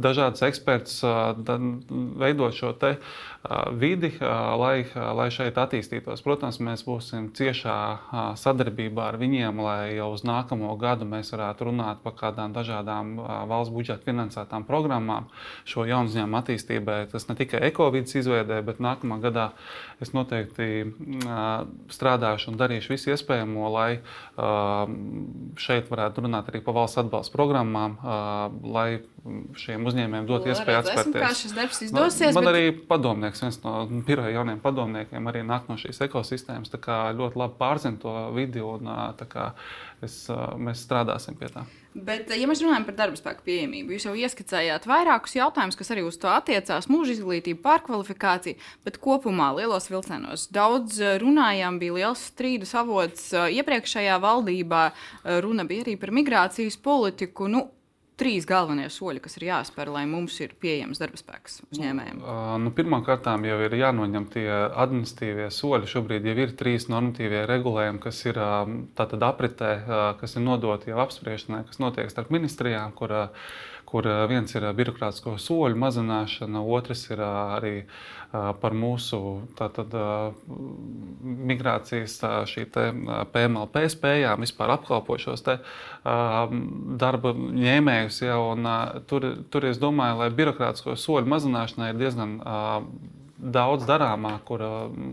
dažādus 0.01 0.43
ekspertus, 0.43 0.97
veidot 2.19 2.55
šo 2.55 2.73
te 2.75 2.97
vidi, 3.79 4.09
lai, 4.59 4.83
lai 4.91 5.27
šeit 5.31 5.55
attīstītos. 5.61 6.23
Protams, 6.25 6.57
mēs 6.59 6.83
būsim 6.83 7.29
ciešā 7.37 7.77
sadarbībā 8.41 9.05
ar 9.13 9.17
viņiem, 9.21 9.61
lai 9.63 9.95
jau 9.95 10.09
uz 10.15 10.25
nākamo 10.27 10.73
gadu 10.81 11.07
mēs 11.07 11.31
varētu 11.31 11.69
runāt 11.69 12.01
par 12.03 12.17
kādām 12.19 12.55
dažādām 12.55 13.15
valsts 13.47 13.71
budžeta 13.75 14.03
finansētām 14.09 14.65
programmām 14.67 15.29
šo 15.63 15.85
jaunu 15.87 16.11
uzņēmumu 16.11 16.41
attīstībai. 16.41 16.99
Tas 17.13 17.29
ne 17.29 17.37
tikai 17.39 17.63
ekovidas 17.69 18.17
izveidē, 18.19 18.59
bet 18.67 18.83
nākamā 18.83 19.21
gadā 19.23 19.51
es 20.03 20.11
noteikti 20.11 20.91
strādāšu 21.93 22.51
un 22.51 22.59
darīšu 22.59 22.97
visu 22.97 23.13
iespējamo, 23.15 23.71
lai 23.71 23.91
šeit 25.61 25.87
varētu 25.93 26.25
runāt 26.25 26.51
arī 26.51 26.65
par 26.65 26.81
valsts 26.81 27.05
atbalsta 27.05 27.37
programmām, 27.37 27.99
lai 28.75 28.89
šiem 29.57 29.87
uzņēmējiem 29.89 30.27
dot 30.29 30.45
iespēju 30.49 30.81
atspērties. 30.81 31.21
Kā 31.23 31.31
šis 31.37 31.53
darbs 31.57 31.81
izdosies? 31.81 32.29
Man, 32.29 32.37
man 32.37 32.47
bet... 32.47 32.51
arī 32.51 32.73
padomnieks, 32.89 33.41
viens 33.41 33.57
no 33.63 33.77
biroja 34.05 34.35
jauniem 34.35 34.59
padomniekiem, 34.61 35.31
arī 35.31 35.41
nāk 35.47 35.69
no 35.71 35.77
šīs 35.81 36.03
ekosistēmas. 36.05 36.69
Tā 36.73 36.81
kā 36.83 36.99
ļoti 37.17 37.41
labi 37.41 37.57
pārzina 37.57 37.97
to 38.01 38.13
vidi 38.35 38.61
un 38.61 38.91
kā, 39.31 39.47
es, 40.05 40.19
mēs 40.61 40.85
strādāsim 40.85 41.39
pie 41.39 41.49
tā. 41.53 41.65
Bet, 41.95 42.27
ja 42.35 42.43
mēs 42.49 42.59
runājam 42.59 42.83
par 42.83 42.97
darba 42.97 43.15
spēku 43.15 43.45
pieejamību, 43.45 43.93
jūs 43.95 44.05
jau 44.09 44.13
ieskicējāt 44.19 44.83
vairākus 44.89 45.37
jautājumus, 45.37 45.77
kas 45.79 45.93
arī 45.95 46.03
uz 46.03 46.17
to 46.19 46.27
attiecās- 46.27 46.89
mūža 46.91 47.15
izglītība, 47.15 47.61
pārkvalifikācija, 47.63 48.59
bet 48.83 48.99
kopumā 48.99 49.53
lielos 49.55 49.87
vilcienos 49.87 50.49
daudz 50.51 50.99
runājām, 51.23 51.79
bija 51.79 51.95
liels 51.95 52.25
strīdus 52.33 52.75
avots 52.75 53.31
iepriekšējā 53.31 54.19
valdībā. 54.19 54.83
Runa 55.47 55.63
bija 55.63 55.87
arī 55.87 55.95
par 55.97 56.11
migrācijas 56.11 56.75
politiku. 56.75 57.47
Nu, 57.47 57.69
trīs 58.19 58.47
galvenie 58.47 58.87
soļi, 58.91 59.21
kas 59.23 59.37
ir 59.39 59.47
jāspēr, 59.49 59.91
lai 59.93 60.05
mums 60.09 60.37
ir 60.43 60.55
pieejams 60.61 61.01
darba 61.01 61.19
spēks 61.19 61.61
uzņēmējiem? 61.67 62.23
Nu, 62.63 62.73
Pirmkārt, 62.75 63.27
jau 63.49 63.59
ir 63.67 63.77
jānoņem 63.79 64.27
tie 64.33 64.47
administratīvie 64.53 65.49
soļi. 65.53 65.91
Šobrīd 65.91 66.27
jau 66.29 66.37
ir 66.45 66.55
trīs 66.59 66.89
normatīvie 66.91 67.45
regulējumi, 67.49 68.01
kas 68.03 68.23
ir 68.27 68.39
apritē, 68.39 69.71
kas 70.21 70.37
ir 70.37 70.45
nodoti 70.47 70.91
jau 70.93 71.03
apspriešanai, 71.05 71.65
kas 71.69 71.81
notiek 71.83 72.11
starp 72.13 72.31
ministrijām. 72.35 72.95
Kur, 72.95 73.15
kur 73.95 74.09
viens 74.27 74.51
ir 74.51 74.65
birokrātisko 74.75 75.37
soļu 75.39 75.77
mazināšana, 75.79 76.59
otrs 76.59 77.05
ir 77.13 77.21
arī 77.23 77.75
par 78.59 78.75
mūsu 78.75 79.19
tātad, 79.55 79.93
migrācijas 81.23 82.17
PMLP 83.31 83.85
spējām 83.93 84.43
vispār 84.43 84.75
apkalpot 84.75 85.23
šos 85.23 85.45
te, 85.45 85.55
darba 86.03 87.31
ņēmējus. 87.39 88.19
Ja, 88.27 88.41
un, 88.43 88.67
tur, 89.07 89.29
tur 89.47 89.69
es 89.71 89.79
domāju, 89.79 90.19
lai 90.25 90.31
birokrātisko 90.41 90.97
soļu 90.99 91.31
mazināšanai 91.31 91.93
ir 91.93 92.01
diezgan 92.03 92.35
daudz 93.35 93.87
darāmā, 93.87 94.37
kur, 94.47 94.63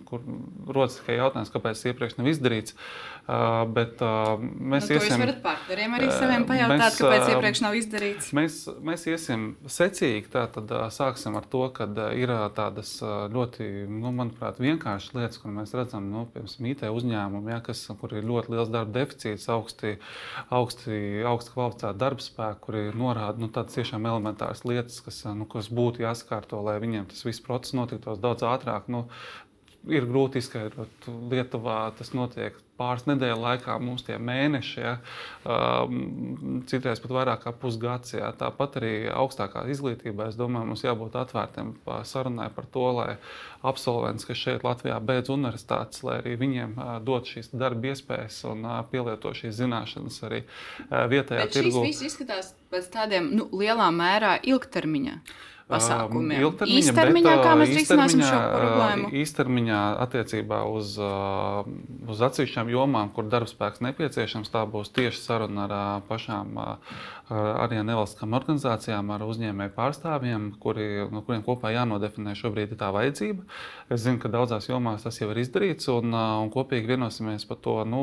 kur 0.09 0.27
rodas 0.67 0.99
tikai 0.99 1.21
jautājums, 1.21 1.55
kāpēc 1.55 1.79
tas 1.79 1.91
iepriekš 1.91 2.19
nav 2.19 2.31
izdarīts. 2.35 2.75
Uh, 2.75 3.12
bet, 3.23 4.01
uh, 4.03 4.41
mēs 4.43 4.89
nu, 4.89 4.97
iesim, 4.97 5.13
jūs 5.13 5.21
varat 5.21 5.39
partneriem 5.45 5.93
arī 5.95 6.09
saviem 6.11 6.47
pajautāt, 6.49 6.81
mēs, 6.81 6.97
kāpēc 6.99 7.29
iepriekš 7.31 7.61
nav 7.63 7.77
izdarīts. 7.79 8.31
Mēs, 8.35 8.57
mēs 8.83 9.07
iesim 9.13 9.45
secīgi. 9.71 10.27
Tātad 10.33 10.73
sāksim 10.95 11.37
ar 11.39 11.47
to, 11.53 11.63
ka 11.77 11.87
ir 12.19 12.33
tādas 12.57 12.97
ļoti, 13.03 13.69
nu, 13.91 14.11
manuprāt, 14.17 14.59
vienkāršas 14.63 15.15
lietas, 15.15 15.39
kur 15.43 15.55
mēs 15.55 15.75
redzam, 15.79 16.09
nu, 16.11 16.25
piemēram, 16.35 16.71
IT 16.73 16.85
uzņēmumi, 16.91 17.55
ja, 17.55 17.61
kas, 17.65 17.85
kur 18.01 18.17
ir 18.19 18.27
ļoti 18.27 18.57
liels 18.57 18.73
darba 18.75 18.97
deficīts, 18.99 19.47
augsti, 19.53 19.95
augsti, 20.51 20.99
augsti 21.29 21.55
kvalificēti 21.55 22.03
darba 22.03 22.27
spēki, 22.27 22.63
kuri 22.67 22.85
norāda 22.99 23.43
nu, 23.43 23.51
tādas 23.55 23.79
tiešām 23.79 24.11
elementāras 24.11 24.65
lietas, 24.67 24.99
kas, 25.05 25.23
nu, 25.39 25.47
kas 25.51 25.71
būtu 25.73 26.03
jāsakārto, 26.05 26.59
lai 26.67 26.81
viņiem 26.83 27.07
tas 27.13 27.23
viss 27.29 27.45
process 27.45 27.77
notiktos 27.79 28.21
daudz 28.23 28.47
ātrāk. 28.49 28.91
Nu, 28.93 29.07
ir 29.91 30.07
grūti 30.07 30.43
izskaidrot. 30.43 31.09
Lietuvā 31.31 31.79
tas 31.99 32.13
notiek 32.15 32.59
pāris 32.79 33.05
nedēļu 33.07 33.39
laikā, 33.39 33.77
mums 33.83 34.05
tie 34.07 34.17
mēneši, 34.23 34.75
ja, 34.81 34.93
um, 35.47 36.63
citreiz 36.71 37.03
pat 37.03 37.15
vairāk 37.15 37.45
kā 37.45 37.53
pusgads. 37.55 38.15
Ja. 38.17 38.33
Tāpat 38.39 38.79
arī 38.81 38.93
augstākā 39.13 39.65
izglītībā, 39.75 40.31
es 40.31 40.39
domāju, 40.39 40.71
mums 40.73 40.85
jābūt 40.87 41.19
atvērtiem 41.21 41.75
sarunai 42.09 42.49
par 42.55 42.67
to, 42.73 42.87
lai 42.99 43.09
absolvents, 43.67 44.27
kas 44.27 44.41
šeit 44.41 44.67
Latvijā 44.67 44.99
beidz 45.05 45.31
universitātes, 45.35 46.03
lai 46.07 46.19
arī 46.23 46.35
viņiem 46.41 46.75
uh, 46.79 46.97
dot 47.05 47.31
šīs 47.31 47.53
darba 47.55 47.93
iespējas 47.93 48.43
un 48.51 48.67
uh, 48.67 48.81
pielieto 48.91 49.35
šīs 49.37 49.57
zināšanas 49.61 50.19
arī 50.29 50.43
uh, 50.43 51.07
vietējā 51.13 51.47
Bet 51.47 51.57
tirgu. 51.59 51.79
Tas 51.79 51.89
viss 51.91 52.11
izskatās 52.11 52.53
pēc 52.73 52.91
tādiem 52.95 53.31
nu, 53.37 53.51
lielā 53.63 53.91
mērā 53.95 54.39
ilgtermiņa 54.43 55.19
pasākumiem. 55.73 56.45
Um, 56.49 56.75
īstermiņā, 56.79 57.33
bet, 57.33 57.45
kā 57.47 57.55
mēs 57.61 57.75
risināsim 57.77 58.25
šo 58.25 58.43
problēmu? 58.43 59.11
Īstermiņā 59.23 59.81
attiecībā 60.07 60.61
uz, 60.73 60.95
uz 62.13 62.23
atsevišķām 62.29 62.71
jomām, 62.73 63.11
kur 63.17 63.29
darbspēks 63.33 63.83
nepieciešams, 63.89 64.53
tā 64.53 64.67
būs 64.71 64.93
tieši 64.95 65.25
saruna 65.25 65.67
ar 65.67 66.07
pašām 66.09 66.59
arī 67.33 67.79
ar 67.81 67.87
nevalstiskām 67.87 68.35
organizācijām, 68.37 69.11
ar 69.15 69.25
uzņēmēju 69.25 69.73
pārstāvjiem, 69.77 70.49
kuri, 70.63 70.87
no 71.13 71.23
kuriem 71.25 71.45
kopā 71.47 71.71
jānodefinē 71.73 72.35
šobrīd 72.39 72.75
tā 72.81 72.91
vajadzība. 72.95 73.45
Es 73.93 74.03
zinu, 74.05 74.21
ka 74.23 74.31
daudzās 74.33 74.69
jomās 74.69 75.05
tas 75.07 75.21
jau 75.21 75.31
ir 75.33 75.43
izdarīts, 75.45 75.89
un, 75.93 76.13
un 76.13 76.51
kopīgi 76.53 76.93
vienosimies 76.93 77.47
par 77.49 77.61
to 77.65 77.77
nu, 77.89 78.03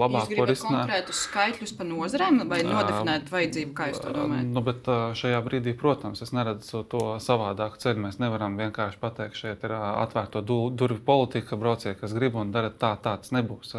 labāko 0.00 0.48
risinājumu. 0.48 0.80
Konkrētus 0.80 1.22
skaitļus 1.28 1.74
par 1.78 1.90
nozarēm 1.90 2.40
vai 2.50 2.62
nodefinēt 2.66 3.30
vajadzību, 3.34 3.74
kā 3.76 3.90
jūs 3.92 4.02
to 4.02 4.14
domājat? 4.16 4.50
Nu, 4.56 4.64
bet 4.66 4.90
šajā 5.20 5.42
brīdī, 5.46 5.76
protams, 5.78 6.24
es 6.24 6.34
neredzu 6.34 6.84
to 6.90 7.03
savādāku 7.22 7.80
ceļu. 7.82 8.02
Mēs 8.06 8.18
nevaram 8.22 8.56
vienkārši 8.60 9.00
pateikt, 9.00 9.38
šeit 9.40 9.64
ir 9.66 9.74
atvērto 9.76 10.42
durvju 10.44 11.00
politika, 11.06 11.58
brauciet, 11.60 11.98
kas 12.00 12.14
grib 12.16 12.38
un 12.40 12.52
dara 12.54 12.70
tā, 12.70 12.94
tā 13.02 13.16
tas 13.22 13.34
nebūs. 13.34 13.74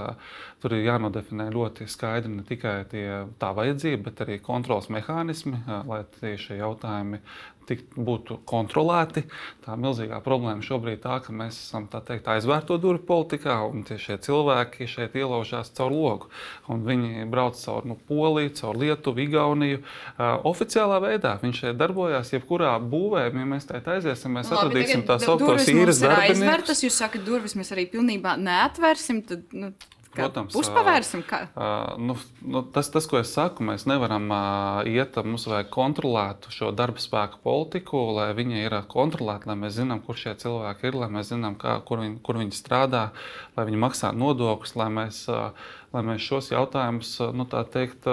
Tur 0.64 0.76
ir 0.78 0.86
jānodefinē 0.88 1.50
ļoti 1.54 1.88
skaidri 1.92 2.32
ne 2.38 2.46
tikai 2.48 2.76
tie, 2.92 3.06
tā 3.42 3.52
vajadzība, 3.58 4.04
bet 4.10 4.24
arī 4.26 4.40
kontrols 4.44 4.90
mehānismi, 4.94 5.62
lai 5.90 6.02
šie 6.42 6.60
jautājumi 6.62 7.22
tikt, 7.70 7.96
būtu 7.98 8.40
kontrolēti. 8.48 9.26
Tā 9.66 9.76
milzīgā 9.80 10.20
problēma 10.26 10.64
šobrīd 10.66 10.98
ir 10.98 11.02
tā, 11.04 11.20
ka 11.24 11.34
mēs 11.36 11.58
esam 11.58 11.88
teikt, 11.92 12.28
aizvērto 12.32 12.78
durvju 12.82 13.04
politikā, 13.08 13.58
un 13.68 13.84
šie 13.86 14.18
cilvēki 14.22 14.88
šeit 14.90 15.18
ielaužās 15.18 15.72
caur 15.78 15.94
logu. 15.94 16.30
Viņi 16.70 17.26
brauc 17.32 17.58
caur 17.60 17.88
nu, 17.90 17.98
Poliju, 18.10 18.54
caur 18.60 18.80
Lietuvu, 18.80 19.24
Igauniju. 19.26 19.82
Uh, 19.82 20.36
oficiālā 20.48 21.00
veidā 21.04 21.36
viņš 21.42 21.64
šeit 21.66 21.80
darbojās, 21.80 22.34
jebkurā 22.36 22.76
būvē, 22.80 23.28
ja 23.30 23.50
mēs 23.56 23.68
tā 23.70 23.82
aiziesim, 23.96 24.38
mēs 24.38 24.52
Labi, 24.52 24.62
atradīsim 24.62 25.06
tās 25.08 25.28
augtos 25.32 25.68
īres 25.72 26.04
darbiniekus. 26.04 26.86
Jūs 26.86 27.02
sakat, 27.02 27.26
durvis 27.28 27.58
mēs 27.58 27.74
arī 27.76 27.88
pilnībā 27.92 28.36
neatvērsim. 28.42 29.24
Tad, 29.26 29.46
nu, 29.56 29.72
Protams, 30.16 30.56
uzpavērsim. 30.58 31.24
Uh, 31.28 31.96
nu, 32.02 32.16
nu, 32.42 32.64
tas, 32.76 32.90
tas, 32.94 33.08
ko 33.10 33.20
es 33.20 33.34
saku, 33.36 33.66
mēs 33.68 33.86
nevaram 33.90 34.28
uh, 34.32 34.90
iet, 34.90 35.18
mums 35.28 35.48
vajag 35.52 35.72
kontrolēt 35.74 36.50
šo 36.54 36.72
darba 36.76 37.04
spēku 37.04 37.42
politiku, 37.46 38.02
lai 38.18 38.30
viņi 38.38 38.66
ir 38.66 38.78
kontrolēti, 38.92 39.50
lai 39.52 39.58
mēs 39.66 39.78
zinām, 39.80 40.04
kur 40.06 40.20
šie 40.20 40.36
cilvēki 40.42 40.90
ir, 40.90 41.00
lai 41.04 41.10
mēs 41.18 41.34
zinām, 41.34 41.58
kā, 41.62 41.78
kur, 41.88 42.04
viņi, 42.04 42.20
kur 42.26 42.40
viņi 42.42 42.56
strādā, 42.58 43.10
lai 43.58 43.68
viņi 43.70 43.82
maksā 43.86 44.14
nodokļus, 44.16 44.78
lai 44.80 44.92
mēs 45.02 45.26
uh, 45.32 45.74
lai 45.96 46.04
mēs 46.06 46.26
šos 46.26 46.52
jautājumus, 46.52 47.14
nu, 47.36 47.48
teikt, 47.48 48.08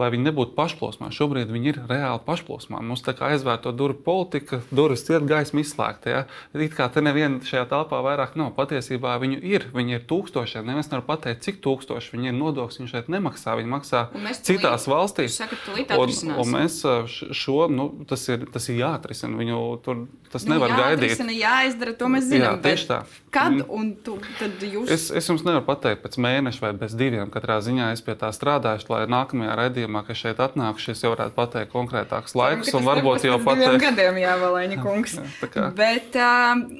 lai 0.00 0.08
viņi 0.14 0.26
nebūtu 0.30 0.56
pašplūsmā. 0.56 1.10
Šobrīd 1.14 1.52
viņi 1.52 1.72
ir 1.72 1.80
reāli 1.90 2.22
pašplūsmā. 2.26 2.80
Mums 2.84 3.04
tā 3.06 3.14
kā 3.18 3.30
aizvērto 3.34 3.72
durvju 3.76 4.00
politika, 4.06 4.60
durvis 4.72 5.04
ir 5.10 5.26
gaisma 5.28 5.62
izslēgta. 5.64 6.14
Ja? 6.14 6.22
It 6.54 6.76
kā 6.76 6.88
te 6.92 7.02
neviena 7.04 7.40
šajā 7.46 7.66
telpā 7.70 8.00
vairāk 8.04 8.36
nav. 8.40 8.52
Patiesībā 8.56 9.16
viņu 9.22 9.40
ir, 9.46 9.66
viņi 9.74 9.98
ir 9.98 10.06
tūkstošiem. 10.10 10.66
Neviens 10.68 10.90
nevar 10.92 11.06
pateikt, 11.08 11.44
cik 11.46 11.60
tūkstoši 11.64 12.16
viņi 12.16 12.32
ir 12.32 12.38
nodokļus. 12.38 12.80
Viņi 12.80 12.92
šeit 12.94 13.10
nemaksā, 13.12 13.56
viņi 13.60 13.72
maksā 13.74 14.06
citās 14.46 14.86
tulīt, 15.66 15.92
valstīs. 15.92 16.24
Un, 16.24 16.36
un 16.40 16.54
mēs 16.56 16.80
šo, 17.36 17.60
nu, 17.72 17.90
tas 18.08 18.26
ir, 18.32 18.46
tas 18.52 18.68
ir 18.72 18.80
jāatrisina. 18.80 19.38
Viņu 19.40 19.60
tur 19.84 20.06
tas 20.32 20.46
nu, 20.46 20.54
nevar 20.54 20.74
gaidīt. 20.78 21.18
Jāizdara, 21.34 21.94
to 21.98 22.08
mēs 22.12 22.28
zinām. 22.30 22.58
Jā, 22.58 22.62
tieši 22.64 22.88
tā. 22.90 23.00
Kad 23.34 23.60
un 23.66 23.92
tu, 24.04 24.16
tad 24.38 24.62
jūs? 24.64 24.90
Es, 24.90 25.08
es 25.14 25.28
jums 25.30 25.44
nevaru 25.46 25.64
pateikt 25.66 26.04
pēc 26.04 26.18
mēneša 26.22 26.64
vai 26.64 26.72
pēc 26.78 26.94
diviem 26.98 27.09
diviem. 27.10 27.30
Katrā 27.32 27.58
ziņā 27.64 27.90
es 27.94 28.02
pie 28.06 28.14
tā 28.18 28.30
strādāju, 28.34 28.86
lai 28.92 29.02
nākamajā 29.10 29.56
raidījumā, 29.58 30.04
kad 30.06 30.18
šeit 30.18 30.40
atnākšu, 30.42 30.94
es 30.94 31.02
jau 31.04 31.12
varētu 31.14 31.36
pateikt 31.36 31.72
konkrētākus 31.74 32.36
laikus, 32.38 32.72
un 32.78 32.86
varbūt 32.88 33.26
jau 33.26 33.36
pateikt. 33.44 33.82
gadiem, 33.84 34.20
jā, 34.22 34.36
Valēņa 34.40 34.80
kungs. 34.86 35.18
jā, 35.18 35.66
Bet 35.76 36.16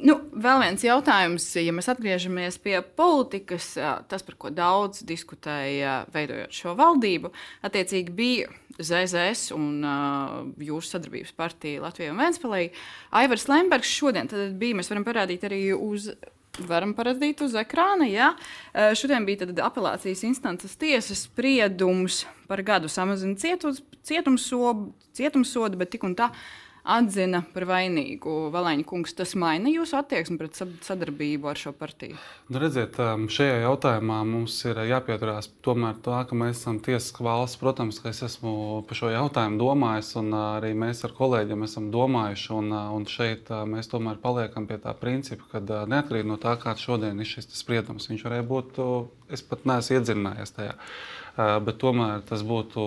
nu, 0.06 0.16
vēl 0.46 0.64
viens 0.64 0.86
jautājums, 0.86 1.50
ja 1.60 1.74
mēs 1.76 1.90
atgriežamies 1.92 2.60
pie 2.62 2.78
politikas, 2.80 3.72
tas, 4.10 4.24
par 4.26 4.38
ko 4.40 4.54
daudz 4.54 5.04
diskutēja, 5.06 6.04
veidojot 6.14 6.54
šo 6.54 6.74
valdību, 6.78 7.34
attiecīgi 7.66 8.16
bija 8.16 8.50
ZZS 8.80 9.50
un 9.52 9.84
uh, 9.84 10.36
jūsu 10.64 10.94
sadarbības 10.94 11.34
partija 11.36 11.82
Latvijai 11.84 12.14
un 12.14 12.20
Vēnspēlē. 12.22 12.60
Aivars 13.20 13.48
Lembergs 13.50 13.90
šodien 13.92 14.30
bija, 14.60 14.78
mēs 14.78 14.88
varam 14.92 15.04
parādīt 15.04 15.44
arī 15.48 15.64
uz 15.76 16.08
varam 16.68 16.94
parādīt 16.96 17.42
uz 17.44 17.54
ekrāna. 17.58 18.08
Ja? 18.10 18.32
Šodien 18.98 19.26
bija 19.28 19.48
apelācijas 19.66 20.24
instances 20.26 20.76
tiesas 20.80 21.26
spriedums 21.28 22.24
par 22.50 22.62
gadu 22.66 22.90
samazinājumu 22.90 23.76
cietumsodu, 24.02 24.90
cietumsodu, 25.16 25.78
bet 25.80 25.92
tik 25.94 26.04
un 26.08 26.16
tā 26.18 26.30
atzina 26.84 27.42
par 27.54 27.66
vainīgu 27.68 28.50
Valēņa 28.54 28.86
kungs. 28.88 29.14
Tas 29.16 29.34
maina 29.38 29.70
jūsu 29.72 29.98
attieksmi 29.98 30.38
pret 30.40 30.58
sadarbību 30.58 31.50
ar 31.50 31.60
šo 31.60 31.72
partiju? 31.76 32.18
Nu, 32.50 32.60
redziet, 32.62 32.96
um, 33.02 33.26
šajā 33.32 33.60
jautājumā 33.64 34.20
mums 34.28 34.56
ir 34.68 34.80
jāpieturās 34.90 35.50
tomēr 35.64 36.00
to, 36.04 36.16
ka 36.28 36.38
mēs 36.38 36.62
esam 36.62 36.80
tiesiska 36.84 37.24
valsts. 37.26 37.60
Protams, 37.60 38.00
ka 38.02 38.12
es 38.14 38.22
esmu 38.26 38.54
par 38.88 39.00
šo 39.00 39.12
jautājumu 39.12 39.60
domājis, 39.60 40.14
un 40.20 40.32
uh, 40.32 40.46
arī 40.58 40.72
mēs 40.78 41.04
ar 41.08 41.14
kolēģiem 41.16 41.66
esam 41.68 41.90
domājuši. 41.94 42.50
Un, 42.56 42.72
uh, 42.74 42.90
un 42.96 43.06
šeit 43.10 43.52
uh, 43.52 43.64
mēs 43.68 43.90
tomēr 43.92 44.20
paliekam 44.22 44.68
pie 44.70 44.80
tā 44.82 44.96
principa, 44.96 45.46
ka 45.52 45.62
neatkarīgi 45.64 46.30
no 46.30 46.40
tā, 46.40 46.56
kāds 46.60 46.84
šodien 46.86 47.20
ir 47.20 47.28
šis 47.28 47.50
spriedums, 47.60 48.10
viņš 48.10 48.26
varēja 48.26 48.46
būt, 48.50 48.84
es 49.30 49.44
pat 49.46 49.66
neesmu 49.68 49.98
iedzinājies 49.98 50.56
tajā. 50.56 50.76
Bet 51.40 51.76
tomēr 51.80 52.24
tas 52.26 52.42
būtu, 52.44 52.82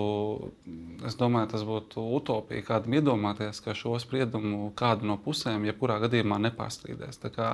es 1.08 1.14
domāju, 1.18 1.48
tas 1.54 1.62
būtu 1.66 2.02
utopija 2.18 2.62
kādam 2.66 2.94
iedomāties, 2.98 3.58
ka 3.64 3.72
šo 3.74 3.96
spriedumu 4.02 4.68
kāda 4.76 5.08
no 5.08 5.16
pusēm, 5.24 5.64
jebkurā 5.66 5.96
gadījumā, 6.02 6.36
nepārstrīdēs. 6.44 7.18
Tā 7.22 7.30
kā 7.34 7.48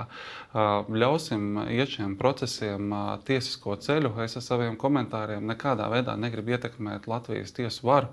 ļausim 0.90 1.60
iet 1.70 1.94
šiem 1.94 2.16
procesiem 2.20 2.90
tiesisko 3.28 3.76
ceļu. 3.80 4.12
Es 4.24 4.36
ar 4.40 4.44
saviem 4.44 4.76
komentāriem 4.80 5.46
nekādā 5.52 5.86
veidā 5.92 6.16
negribu 6.20 6.56
ietekmēt 6.56 7.06
Latvijas 7.10 7.54
tiesu 7.56 7.86
varu, 7.86 8.10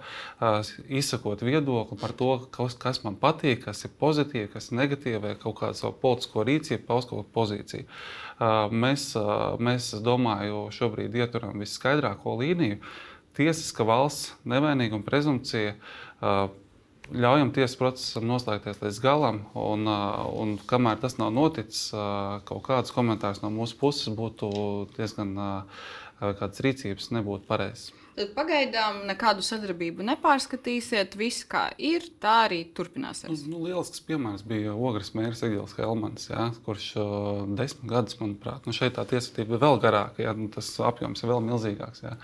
izsakot 0.88 1.44
viedokli 1.44 1.98
par 2.00 2.14
to, 2.18 2.32
kas, 2.54 3.02
man 3.04 3.18
patīk, 3.20 3.66
kas 3.66 3.84
ir 3.90 3.96
pozitīvi, 4.00 4.52
kas 4.54 4.72
ir 4.72 4.80
negatīvi, 4.84 5.24
vai 5.26 5.36
kaut 5.42 5.60
kādu 5.64 5.82
savu 5.82 5.98
politisko 6.06 6.46
rīcību, 6.48 6.86
paust 6.88 7.10
kaut 7.10 7.26
kādu 7.26 7.36
pozīciju. 7.42 7.90
Mēs, 8.38 9.10
mēs, 9.64 9.90
domāju, 10.06 10.68
šobrīd 10.76 11.16
ieturam 11.18 11.58
visskaidrāko 11.58 12.36
līniju. 12.38 12.78
Tiesiska 13.38 13.86
valsts 13.86 14.36
nevainīguma 14.50 15.06
prezumpcija 15.06 15.76
ļaujam 17.14 17.54
tiesas 17.56 17.78
procesam 17.80 18.28
noslēgties 18.28 18.82
līdz 18.84 19.00
galam, 19.02 19.40
un, 19.58 19.88
un 19.88 20.58
kamēr 20.70 21.00
tas 21.02 21.18
nav 21.22 21.32
noticis, 21.34 21.88
kaut 22.50 22.66
kāds 22.68 22.94
komentārs 22.94 23.42
no 23.44 23.52
mūsu 23.54 23.78
puses 23.80 24.14
būtu 24.14 24.50
diezgan 24.98 25.34
kādas 26.20 26.62
rīcības 26.66 27.14
nebūtu 27.16 27.48
pareizs. 27.48 27.94
Tad 28.18 28.32
pagaidām 28.34 29.04
nekādu 29.06 29.44
sadarbību 29.46 30.02
nepārskatīsiet. 30.08 31.14
Viss 31.20 31.46
kā 31.46 31.68
ir, 31.78 32.08
tā 32.24 32.34
arī 32.48 32.64
turpināsies. 32.74 33.44
Nu, 33.46 33.60
lielisks 33.68 34.02
piemērs 34.08 34.42
bija 34.48 34.74
Ogres 34.74 35.14
mērs 35.14 35.44
Egils 35.46 35.76
Helmans, 35.78 36.32
ja, 36.32 36.48
kurš 36.66 36.88
uh, 36.98 37.44
desmit 37.60 37.92
gadus, 37.92 38.18
manuprāt, 38.18 38.66
nu, 38.66 38.74
šeit 38.74 38.98
tā 38.98 39.06
tiesvedība 39.12 39.60
ir 39.60 39.62
vēl 39.62 39.78
garāka, 39.84 40.26
ja, 40.26 40.34
nu, 40.34 40.50
tas 40.54 40.72
apjoms 40.90 41.22
ir 41.22 41.30
vēl 41.30 41.46
milzīgāks. 41.46 42.02
Ja. 42.08 42.16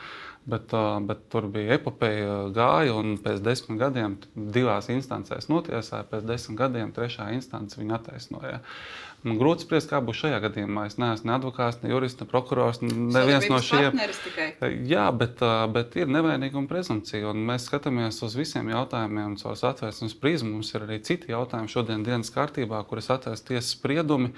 Bet, 0.43 0.73
bet 1.07 1.21
tur 1.31 1.45
bija 1.47 1.77
epopeja, 1.77 2.33
gāja, 2.51 2.97
un 2.99 3.13
pēc 3.23 3.39
desmit 3.45 3.79
gadiem 3.79 4.17
divās 4.35 4.89
instancēs 4.91 5.47
notiesāja, 5.47 6.03
pēc 6.09 6.25
desmit 6.27 6.59
gadiem 6.59 6.91
trešā 6.91 7.29
instance 7.37 7.79
viņa 7.79 7.95
attaisnoja. 7.95 8.59
Man 9.23 9.37
grūti 9.39 9.63
spriest, 9.63 9.87
kā 9.87 10.01
būs 10.03 10.17
šajā 10.19 10.39
gadījumā. 10.43 10.83
Es 10.89 10.97
neesmu 10.99 11.29
ne 11.29 11.33
advokāts, 11.37 11.77
ne 11.79 11.93
jurists, 11.93 12.19
ne 12.19 12.25
prokurors. 12.27 12.81
Neviens 12.83 13.45
no 13.47 13.59
šiem 13.63 13.95
Jā, 14.89 15.05
bet, 15.15 15.39
bet 15.71 15.95
ir 15.95 16.11
nevainīguma 16.11 16.67
prezumpcija. 16.67 17.31
Mēs 17.31 17.69
skatāmies 17.69 18.19
uz 18.27 18.35
visiem 18.35 18.67
jautājumiem, 18.73 19.37
caur 19.39 19.55
atvērsmes 19.69 20.17
prizmu. 20.19 20.57
Mums 20.57 20.73
ir 20.75 20.83
arī 20.83 20.99
citi 21.07 21.31
jautājumi 21.31 21.71
šodienas 21.71 22.07
dienas 22.09 22.33
kārtībā, 22.35 22.81
kuras 22.89 23.07
atvērs 23.15 23.45
tiesas 23.47 23.71
spriedumi, 23.77 24.33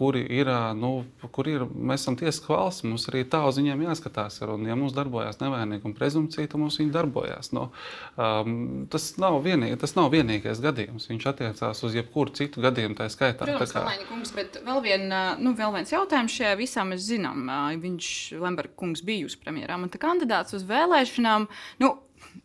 kuri 0.00 0.24
ir, 0.40 0.48
nu, 0.80 0.94
kur 1.28 1.52
ir, 1.52 1.66
mēs 1.68 2.06
esam 2.06 2.16
tiesiska 2.16 2.54
valsts. 2.54 2.88
Mums 2.88 3.04
arī 3.12 3.26
tā 3.28 3.42
uz 3.44 3.60
viņiem 3.60 3.84
jāskatās. 3.90 4.40
Ir, 4.40 4.54
un, 4.56 4.64
ja 4.72 4.78
mums 4.78 4.96
darbojās 5.18 5.40
nevainīguma 5.42 5.96
prezumpcija, 5.96 6.48
tad 6.48 6.60
mums 6.62 6.78
viņi 6.78 6.92
darbojās. 6.94 7.50
Nu, 7.56 7.68
um, 8.16 8.86
tas, 8.90 9.10
nav 9.20 9.40
vienīgi, 9.44 9.78
tas 9.80 9.94
nav 9.98 10.10
vienīgais 10.14 10.62
gadījums. 10.62 11.08
Viņš 11.10 11.28
attiecās 11.32 11.82
uz 11.84 11.96
jebkuru 11.98 12.34
citu 12.38 12.62
gadījumu, 12.64 12.96
tā 12.98 13.08
skaitā. 13.12 13.46
Protams, 13.46 13.72
tā 13.72 13.80
kā, 13.80 13.86
Kalniņa 13.86 14.10
kungs, 14.10 14.34
bet 14.36 14.58
vēl, 14.64 14.82
vien, 14.84 15.06
nu, 15.42 15.54
vēl 15.58 15.74
viens 15.78 15.94
jautājums 15.94 16.34
šajā 16.38 16.58
visā 16.58 16.84
mēs 16.88 17.06
zinām. 17.08 17.48
Viņš, 17.82 18.10
Lemberga 18.42 18.76
kungs, 18.78 19.04
bija 19.06 19.26
jūsu 19.26 19.40
premjerā. 19.42 19.78
Man 19.80 19.92
tā 19.92 20.02
kandidāts 20.02 20.56
uz 20.58 20.66
vēlēšanām. 20.68 21.48
Nu, 21.82 21.96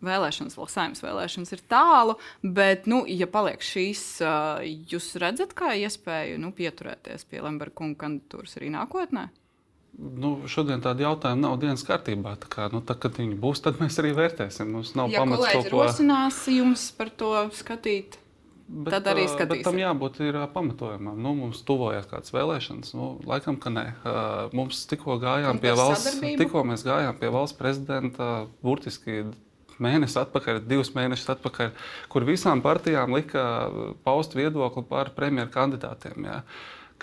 Vēlēšanas, 0.05 0.53
vēl 0.57 0.67
saimnes 0.69 1.01
vēlēšanas 1.01 1.53
ir 1.55 1.61
tālu, 1.69 2.13
bet, 2.45 2.85
nu, 2.89 3.01
ja 3.09 3.25
paliek 3.29 3.61
šīs, 3.65 4.03
jūs 4.89 5.07
redzat, 5.21 5.55
kā 5.57 5.73
iespēju 5.81 6.37
nu, 6.41 6.53
pieturēties 6.55 7.25
pie 7.29 7.41
Lemberga 7.41 7.79
kunga 7.81 8.05
kandidatūras 8.05 8.57
arī 8.59 8.69
nākotnē? 8.73 9.27
Nu, 9.93 10.39
šodien 10.49 10.81
tāda 10.81 11.05
jautājuma 11.05 11.43
nav 11.43 11.59
dienas 11.61 11.83
kārtībā. 11.85 12.33
Tā 12.41 12.49
kā, 12.49 12.65
nu, 12.73 12.81
tā, 12.81 12.95
kad 12.97 13.13
viņi 13.19 13.37
būs, 13.39 13.61
tad 13.61 13.77
mēs 13.81 13.99
arī 14.01 14.15
vērtēsim. 14.17 14.71
Mums 14.73 14.95
nav 14.97 15.13
ja 15.13 15.21
pamats 15.21 15.45
kaut 15.45 15.69
ko 15.69 15.83
rosinās 15.83 16.39
jums 16.49 16.87
par 16.97 17.13
to 17.13 17.29
skatīt. 17.53 18.17
Bet, 18.73 18.93
Tad 18.95 19.11
arī 19.11 19.27
skatīsimies. 19.27 19.67
Tam 19.67 19.77
jābūt 19.77 20.19
ir, 20.23 20.37
pamatojumam. 20.53 21.17
Nu, 21.21 21.35
mums 21.37 21.61
tuvojas 21.67 22.07
kādas 22.09 22.33
vēlēšanas. 22.33 22.93
Nu, 22.97 23.09
laikam, 23.29 23.59
ka 23.61 23.69
nē. 23.73 23.85
Mums 24.55 24.85
tikko 24.89 25.19
gājām 25.21 25.59
pie 25.61 25.75
valsts, 25.77 26.17
tikko 26.41 26.63
mēs 26.65 26.85
gājām 26.87 27.19
pie 27.19 27.29
valsts 27.33 27.59
prezidenta 27.59 28.29
burtiski 28.65 29.25
mēnesi 29.83 30.17
atpakaļ, 30.21 30.63
divus 30.69 30.93
mēnešus 30.95 31.35
atpakaļ, 31.35 31.73
kur 32.09 32.25
visām 32.27 32.63
partijām 32.65 33.13
lika 33.13 33.43
paust 34.05 34.37
viedokli 34.37 34.85
par 34.89 35.11
premjeru 35.17 35.51
kandidātiem. 35.53 36.29
Jā. 36.29 36.39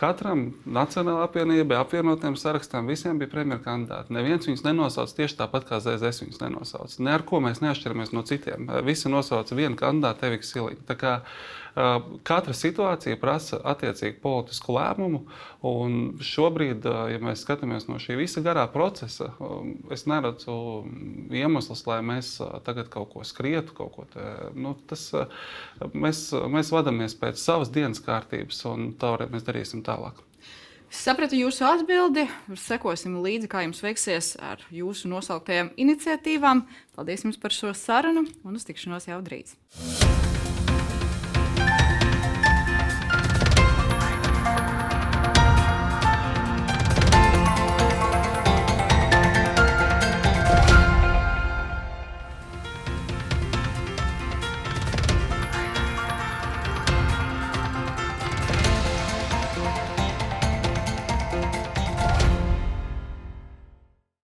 Katram 0.01 0.47
Nacionālajai 0.65 1.27
apvienībai, 1.27 1.77
apvienotiem 1.77 2.37
sarakstam, 2.41 2.89
visiem 2.89 3.19
bija 3.21 3.29
premjeras 3.35 3.67
kandidāti. 3.67 4.15
Neviens 4.17 4.49
viņus 4.49 4.65
nenosauca 4.65 5.19
tieši 5.19 5.37
tāpat, 5.43 5.67
kā 5.69 5.81
ZZS 5.85 6.25
viņus 6.25 6.41
nenosauca. 6.41 7.03
Ne 7.05 7.13
ar 7.19 7.25
ko 7.29 7.43
mēs 7.45 7.61
neatšķiramies 7.61 8.15
no 8.17 8.25
citiem. 8.25 8.71
Visi 8.87 9.13
nosauca 9.13 9.59
vienu 9.59 9.77
kandidātu, 9.77 10.31
Eviku 10.31 10.49
Siliņu. 10.49 10.87
Katra 11.75 12.55
situācija 12.57 13.19
prasa 13.21 13.61
attiecīgu 13.73 14.19
politisku 14.23 14.75
lēmumu. 14.77 15.23
Šobrīd, 16.25 16.87
ja 17.13 17.21
mēs 17.23 17.45
skatāmies 17.45 17.87
no 17.91 18.01
šī 18.03 18.19
visa 18.21 18.43
garā 18.45 18.67
procesa, 18.73 19.31
es 19.93 20.07
neredzu 20.11 20.57
iemeslus, 21.31 21.85
lai 21.91 22.01
mēs 22.07 22.37
tagad 22.67 22.91
kaut 22.93 23.13
ko 23.15 23.27
skrietu. 23.27 23.77
Kaut 23.77 23.95
ko 23.97 24.09
te, 24.11 24.27
nu, 24.55 24.75
tas, 24.91 25.11
mēs, 25.95 26.27
mēs 26.51 26.75
vadāmies 26.75 27.15
pēc 27.21 27.39
savas 27.41 27.71
dienas 27.73 28.03
kārtības, 28.05 28.65
un 28.71 28.91
tā 28.99 29.15
mēs 29.31 29.47
darīsim 29.47 29.85
tālāk. 29.87 30.19
Sapratu 30.91 31.39
jūsu 31.39 31.63
atbildi. 31.69 32.25
Sekosim 32.59 33.21
līdzi, 33.23 33.51
kā 33.53 33.63
jums 33.63 33.79
veiksies 33.85 34.33
ar 34.43 34.65
jūsu 34.75 35.13
nosauktajām 35.13 35.71
iniciatīvām. 35.79 36.65
Paldies 36.99 37.23
jums 37.29 37.39
par 37.39 37.55
šo 37.55 37.71
sarunu 37.79 38.27
un 38.43 38.59
uz 38.59 38.67
tikšanos 38.67 39.07
jau 39.13 39.23
drīz. 39.23 39.55